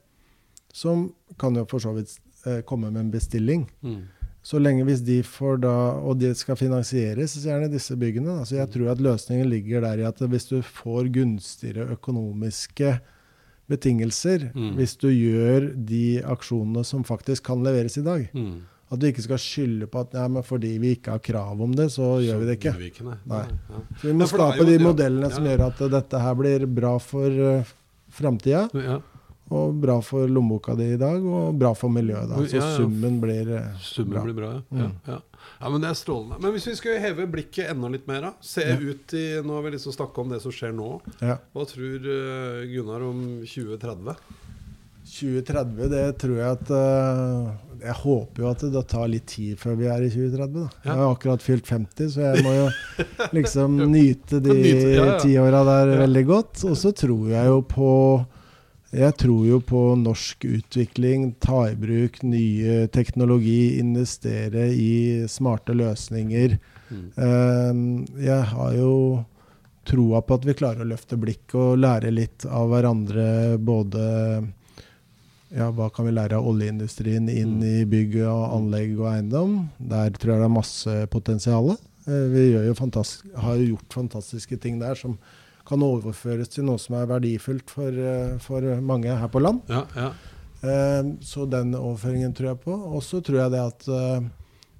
som 0.72 1.11
kan 1.38 1.57
jo 1.57 1.66
for 1.68 1.83
så 1.83 1.92
vidt 1.94 2.16
eh, 2.46 2.61
komme 2.62 2.90
med 2.92 3.00
en 3.00 3.11
bestilling 3.11 3.66
Mm. 3.82 4.04
Så 4.46 4.61
lenge 4.62 4.85
hvis 4.87 5.00
de 5.02 5.22
får 5.26 5.56
da 5.61 5.72
Og 6.06 6.20
det 6.20 6.37
skal 6.38 6.54
finansieres, 6.54 7.32
gjerne 7.44 7.66
disse 7.68 7.96
byggene. 7.98 8.38
Altså 8.38 8.54
jeg 8.61 8.70
tror 8.70 8.92
at 8.92 8.98
løsningen 9.02 9.48
ligger 9.50 9.80
der 9.82 9.98
i 9.98 10.06
at 10.06 10.18
hvis 10.22 10.46
du 10.48 10.61
får 10.62 11.09
gunstigere 11.12 11.88
økonomiske 11.96 13.00
betingelser, 13.68 14.50
Mm. 14.54 14.76
hvis 14.76 14.96
du 14.96 15.09
gjør 15.11 15.72
de 15.87 16.22
aksjonene 16.22 16.85
som 16.85 17.02
faktisk 17.04 17.42
kan 17.44 17.62
leveres 17.64 17.98
i 17.98 18.02
dag 18.06 18.28
Mm. 18.35 18.61
At 18.88 19.00
du 19.00 19.06
ikke 19.09 19.22
skal 19.22 19.38
skylde 19.42 19.87
på 19.90 19.98
at 20.00 20.12
ja, 20.14 20.28
men 20.28 20.44
fordi 20.44 20.78
vi 20.78 20.94
ikke 20.94 21.11
har 21.11 21.18
krav 21.18 21.61
om 21.61 21.72
det, 21.74 21.88
så 21.90 22.20
gjør 22.22 22.38
vi 22.38 22.46
det 22.46 22.59
ikke. 22.61 22.76
vi 22.78 22.90
ikke, 22.92 23.02
nei. 23.04 23.16
Nei. 23.26 23.42
Ja. 23.68 23.80
Så 23.98 24.02
vi 24.06 24.12
må 24.12 24.20
Ja, 24.20 24.26
skape 24.26 24.59
jo- 24.59 24.64
de 24.64 24.72
ja, 24.78 24.78
modellene 24.78 25.32
som 25.32 25.44
ja. 25.44 25.56
gjør 25.56 25.66
at 25.66 25.90
dette 25.90 26.20
her 26.20 26.35
blir 26.37 26.66
bra 26.72 26.96
for 26.98 27.26
uh, 27.28 27.64
framtida. 28.09 28.68
Og 29.54 29.74
bra 29.78 30.00
for 30.02 30.26
lommeboka 30.26 30.74
di 30.74 30.88
i 30.96 30.98
dag, 30.98 31.22
og 31.22 31.54
bra 31.59 31.70
for 31.78 31.92
miljøet. 31.92 32.28
da. 32.28 32.37
Så 32.42 32.56
Ja, 32.59 32.64
ja. 32.64 32.76
summen 32.76 33.20
blir 33.22 33.52
eh, 33.54 33.68
Summen 33.80 34.11
bra. 34.16 34.22
blir 34.24 34.35
bra, 34.35 34.48
ja. 34.54 34.62
Mm. 34.70 34.96
Ja. 35.06 35.20
Men 35.70 35.80
det 35.80 35.90
er 35.90 35.94
strålende. 35.94 36.40
Men 36.42 36.52
hvis 36.52 36.66
vi 36.66 36.74
skal 36.74 36.98
heve 37.00 37.26
blikket 37.30 37.70
enda 37.70 37.88
litt 37.88 38.09
mer, 38.11 38.20
da. 38.20 38.32
Se 38.42 38.62
ut 38.62 39.14
i 39.14 39.40
Nå 39.46 39.54
har 39.54 39.62
vi 39.62 39.70
liksom 39.76 39.92
snakka 39.94 40.20
om 40.20 40.28
det 40.35 40.40
som 40.42 40.50
skjer 40.50 40.74
nå. 40.74 41.00
Ja. 41.22 41.38
Hva 41.54 41.64
tror 41.70 42.11
eh, 42.11 42.66
Gunnar 42.74 43.06
om 43.06 43.22
2030? 43.46 44.16
2030, 45.06 45.88
det 45.92 46.04
tror 46.18 46.37
jeg 46.40 46.50
at 46.56 46.70
eh, 46.74 47.50
Jeg 47.87 47.94
håper 48.02 48.42
jo 48.42 48.48
at 48.50 48.64
det 48.74 48.82
tar 48.90 49.06
litt 49.06 49.26
tid 49.30 49.59
før 49.61 49.76
vi 49.78 49.87
er 49.87 50.02
i 50.02 50.09
2030. 50.11 50.56
da. 50.56 50.68
Jeg 50.88 50.98
har 50.98 51.12
akkurat 51.14 51.44
fylt 51.44 51.68
50, 51.70 52.11
så 52.16 52.24
jeg 52.32 52.42
må 52.42 52.54
jo 52.56 52.66
liksom 53.38 53.76
nyte 53.92 54.40
de 54.42 54.56
Nyte, 54.56 54.88
ja, 54.96 55.06
ja. 55.22 55.62
der 55.70 55.92
veldig 56.02 56.24
godt. 56.26 56.64
Og 56.66 56.74
så 56.80 56.90
tror 56.96 57.30
jeg 57.30 57.46
jo 57.52 57.61
på 57.70 57.90
jeg 58.96 59.16
tror 59.20 59.44
jo 59.46 59.61
på 59.61 59.80
norsk 60.00 60.46
utvikling, 60.48 61.30
ta 61.42 61.66
i 61.70 61.76
bruk 61.78 62.22
nye 62.24 62.87
teknologi, 62.92 63.78
investere 63.80 64.70
i 64.72 65.26
smarte 65.28 65.76
løsninger. 65.76 66.56
Mm. 66.88 67.09
Eh, 67.26 67.80
jeg 68.24 68.50
har 68.52 68.76
jo 68.78 68.92
troa 69.87 70.22
på 70.24 70.38
at 70.38 70.46
vi 70.48 70.56
klarer 70.59 70.82
å 70.82 70.90
løfte 70.90 71.18
blikket 71.20 71.59
og 71.61 71.80
lære 71.82 72.12
litt 72.14 72.46
av 72.48 72.70
hverandre. 72.72 73.26
Både 73.62 74.02
ja, 75.54 75.70
hva 75.70 75.90
kan 75.94 76.09
vi 76.09 76.14
lære 76.16 76.38
av 76.40 76.48
oljeindustrien 76.50 77.28
inn 77.30 77.59
i 77.64 77.85
bygg 77.88 78.18
og 78.24 78.56
anlegg 78.59 78.96
og 78.98 79.11
eiendom? 79.12 79.59
Der 79.78 80.14
tror 80.16 80.35
jeg 80.35 80.42
det 80.42 80.48
er 80.48 80.56
masse 80.56 80.96
potensial. 81.12 81.74
Eh, 82.06 82.28
vi 82.32 82.48
gjør 82.52 82.70
jo 82.70 82.76
har 83.44 83.59
jo 83.61 83.72
gjort 83.74 84.00
fantastiske 84.00 84.59
ting 84.62 84.80
der 84.82 84.98
som 84.98 85.18
kan 85.66 85.83
overføres 85.83 86.48
til 86.55 86.66
noe 86.68 86.79
som 86.81 86.96
er 87.00 87.09
verdifullt 87.11 87.70
for, 87.72 87.90
eh, 87.90 88.38
for 88.42 88.64
mange 88.81 89.11
her 89.12 89.29
på 89.33 89.42
land. 89.42 89.62
Ja, 89.68 89.85
ja. 89.96 90.11
Eh, 90.62 91.02
Så 91.20 91.46
den 91.50 91.74
overføringen 91.74 92.35
tror 92.35 92.52
jeg 92.55 92.61
på. 92.64 92.72
Og 92.94 93.02
så 93.02 93.20
tror 93.22 93.42
jeg 93.44 93.50
det 93.55 93.61
at 93.61 93.88
eh, 93.88 94.29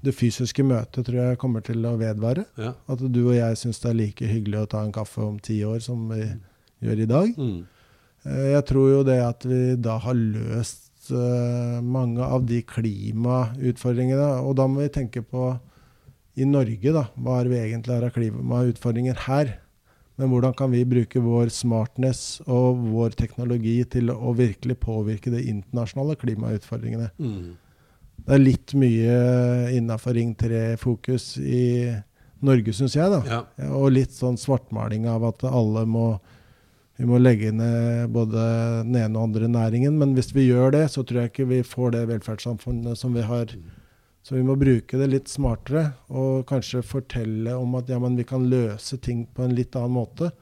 det 0.07 0.15
fysiske 0.15 0.63
møtet 0.65 1.05
tror 1.07 1.19
jeg 1.21 1.39
kommer 1.39 1.63
til 1.67 1.83
å 1.85 1.97
vedvare. 1.99 2.47
ja. 2.59 2.75
At 2.89 2.99
du 3.13 3.29
og 3.29 3.35
jeg 3.35 3.57
syns 3.57 3.81
det 3.83 3.91
er 3.91 4.01
like 4.01 4.27
hyggelig 4.27 4.63
å 4.63 4.69
ta 4.69 4.85
en 4.85 4.93
kaffe 4.93 5.19
om 5.25 5.39
ti 5.39 5.61
år 5.65 5.81
som 5.83 6.09
vi 6.09 6.23
gjør 6.83 7.03
i 7.03 7.07
dag. 7.07 7.37
Mm. 7.37 7.67
Jeg 8.27 8.65
tror 8.67 8.91
jo 8.91 9.03
det 9.07 9.21
at 9.23 9.45
vi 9.47 9.77
da 9.77 9.99
har 9.99 10.15
løst 10.15 10.83
mange 11.83 12.19
av 12.23 12.43
de 12.47 12.61
klimautfordringene. 12.63 14.43
Og 14.43 14.57
da 14.59 14.67
må 14.67 14.83
vi 14.83 14.89
tenke 14.89 15.23
på 15.23 15.53
i 16.37 16.45
Norge, 16.45 16.93
da. 16.93 17.07
Hva 17.17 17.41
er 17.41 17.49
vi 17.49 17.61
egentlig 17.63 17.95
har 17.95 18.05
av 18.09 18.15
klimautfordringer 18.17 19.23
her? 19.27 19.55
Men 20.17 20.31
hvordan 20.33 20.55
kan 20.57 20.73
vi 20.73 20.81
bruke 20.89 21.21
vår 21.21 21.51
smartness 21.53 22.41
og 22.47 22.81
vår 22.89 23.17
teknologi 23.19 23.77
til 23.93 24.11
å 24.15 24.33
virkelig 24.37 24.79
påvirke 24.81 25.33
de 25.35 25.43
internasjonale 25.51 26.17
klimautfordringene? 26.21 27.11
Mm. 27.21 27.57
Det 28.27 28.33
er 28.35 28.43
litt 28.43 28.73
mye 28.79 29.19
innafor 29.77 30.17
Ring 30.17 30.33
3-fokus 30.41 31.35
i 31.39 31.67
Norge, 32.47 32.73
syns 32.77 32.97
jeg. 32.97 33.13
da. 33.13 33.21
Ja. 33.29 33.69
Og 33.77 33.93
litt 33.93 34.17
sånn 34.17 34.41
svartmaling 34.41 35.05
av 35.11 35.29
at 35.29 35.45
alle 35.49 35.85
må 35.89 36.09
vi 36.97 37.05
må 37.05 37.19
legge 37.21 37.51
ned 37.53 38.09
både 38.09 38.43
den 38.87 38.97
ene 38.97 39.19
og 39.19 39.27
andre 39.29 39.51
næringen. 39.53 39.99
Men 40.01 40.15
hvis 40.17 40.31
vi 40.33 40.47
gjør 40.47 40.73
det, 40.73 40.87
så 40.95 41.05
tror 41.05 41.27
jeg 41.27 41.33
ikke 41.33 41.49
vi 41.51 41.59
får 41.67 41.93
det 41.93 42.07
velferdssamfunnet 42.09 42.97
som 42.97 43.13
vi 43.17 43.25
har. 43.27 43.53
Så 44.27 44.35
vi 44.35 44.43
må 44.43 44.57
bruke 44.59 44.99
det 44.99 45.07
litt 45.13 45.29
smartere 45.31 45.93
og 46.11 46.41
kanskje 46.51 46.81
fortelle 46.83 47.53
om 47.55 47.77
at 47.79 47.93
ja, 47.93 48.01
men 48.03 48.17
vi 48.19 48.25
kan 48.27 48.49
løse 48.51 48.99
ting 48.99 49.21
på 49.37 49.45
en 49.47 49.55
litt 49.55 49.77
annen 49.79 49.95
måte. 49.95 50.33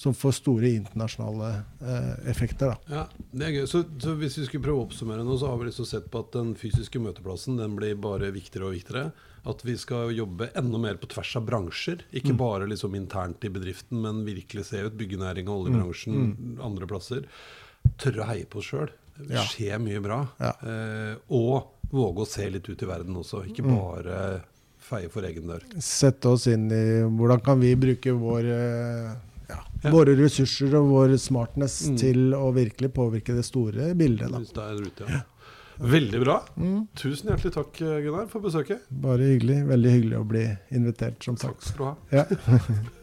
Som 0.00 0.14
får 0.16 0.32
store 0.32 0.68
internasjonale 0.78 1.48
eh, 1.84 2.28
effekter. 2.32 2.70
da. 2.72 2.76
Ja, 2.88 3.02
det 3.36 3.44
er 3.44 3.50
gøy. 3.58 3.66
Så, 3.68 3.82
så 4.00 4.14
hvis 4.16 4.38
vi 4.40 4.46
skulle 4.46 4.64
prøve 4.64 4.80
å 4.80 4.86
oppsummere 4.86 5.26
nå, 5.28 5.34
så 5.36 5.50
har 5.50 5.58
vi 5.60 5.66
liksom 5.68 5.84
sett 5.90 6.06
på 6.10 6.22
at 6.24 6.30
den 6.32 6.54
fysiske 6.56 7.02
møteplassen 7.04 7.58
den 7.60 7.74
blir 7.76 7.98
bare 8.00 8.30
viktigere 8.32 8.70
og 8.70 8.78
viktigere. 8.78 9.10
At 9.52 9.60
vi 9.68 9.74
skal 9.78 10.14
jobbe 10.16 10.48
enda 10.56 10.80
mer 10.80 10.96
på 11.02 11.10
tvers 11.12 11.34
av 11.36 11.44
bransjer. 11.50 12.00
Ikke 12.16 12.32
bare 12.40 12.66
liksom 12.70 12.96
internt 12.96 13.44
i 13.44 13.52
bedriften, 13.52 14.00
men 14.00 14.24
virkelig 14.24 14.70
se 14.70 14.80
ut 14.88 14.96
byggenæringa, 15.00 15.52
oljebransjen, 15.52 16.56
andre 16.64 16.88
plasser. 16.88 17.28
Tørre 18.00 18.24
å 18.24 18.30
heie 18.32 18.48
på 18.48 18.62
oss 18.64 18.72
sjøl. 18.72 18.88
Det 19.20 19.36
Ja. 19.36 19.44
skjer 19.52 19.76
mye 19.84 20.00
bra. 20.00 20.22
Ja. 20.40 20.54
Eh, 20.64 21.14
og 21.28 21.76
våge 21.90 22.22
å 22.24 22.26
se 22.28 22.48
litt 22.50 22.68
ut 22.68 22.82
i 22.82 22.86
verden 22.86 23.16
også. 23.16 23.42
Ikke 23.48 23.64
bare 23.66 24.42
feie 24.90 25.08
for 25.10 25.22
egen 25.26 25.46
dør. 25.50 25.62
Sette 25.82 26.30
oss 26.30 26.46
inn 26.50 26.68
i 26.70 26.84
hvordan 27.06 27.42
kan 27.44 27.60
vi 27.60 27.74
bruke 27.78 28.12
vår, 28.18 28.44
eh, 28.44 29.10
ja, 29.50 29.58
Ja. 29.82 29.90
våre 29.90 30.14
ressurser 30.18 30.74
og 30.78 30.88
vår 30.90 31.16
smartness 31.18 31.88
Mm. 31.90 31.96
til 31.98 32.32
å 32.34 32.52
virkelig 32.54 32.92
påvirke 32.92 33.34
det 33.34 33.44
store 33.44 33.94
bildet. 33.94 34.30
da. 34.30 34.38
Hvis 34.38 34.52
det 34.52 34.64
er 34.64 34.82
ute, 34.86 35.10
ja. 35.10 35.20
Veldig 35.80 36.20
bra. 36.24 36.44
Mm. 36.58 36.88
Tusen 36.94 37.30
hjertelig 37.30 37.52
takk, 37.54 37.72
Gunnar, 37.78 38.26
for 38.28 38.40
besøket. 38.40 38.80
Bare 38.90 39.18
hyggelig. 39.20 39.64
Veldig 39.66 39.90
hyggelig 39.90 40.18
å 40.18 40.26
bli 40.28 40.58
invitert, 40.72 41.22
som 41.24 41.36
sagt. 41.36 41.60
Takk 41.60 41.62
skal 41.62 41.78
du 41.78 41.84
ha. 41.84 41.96
Ja. 42.12 42.24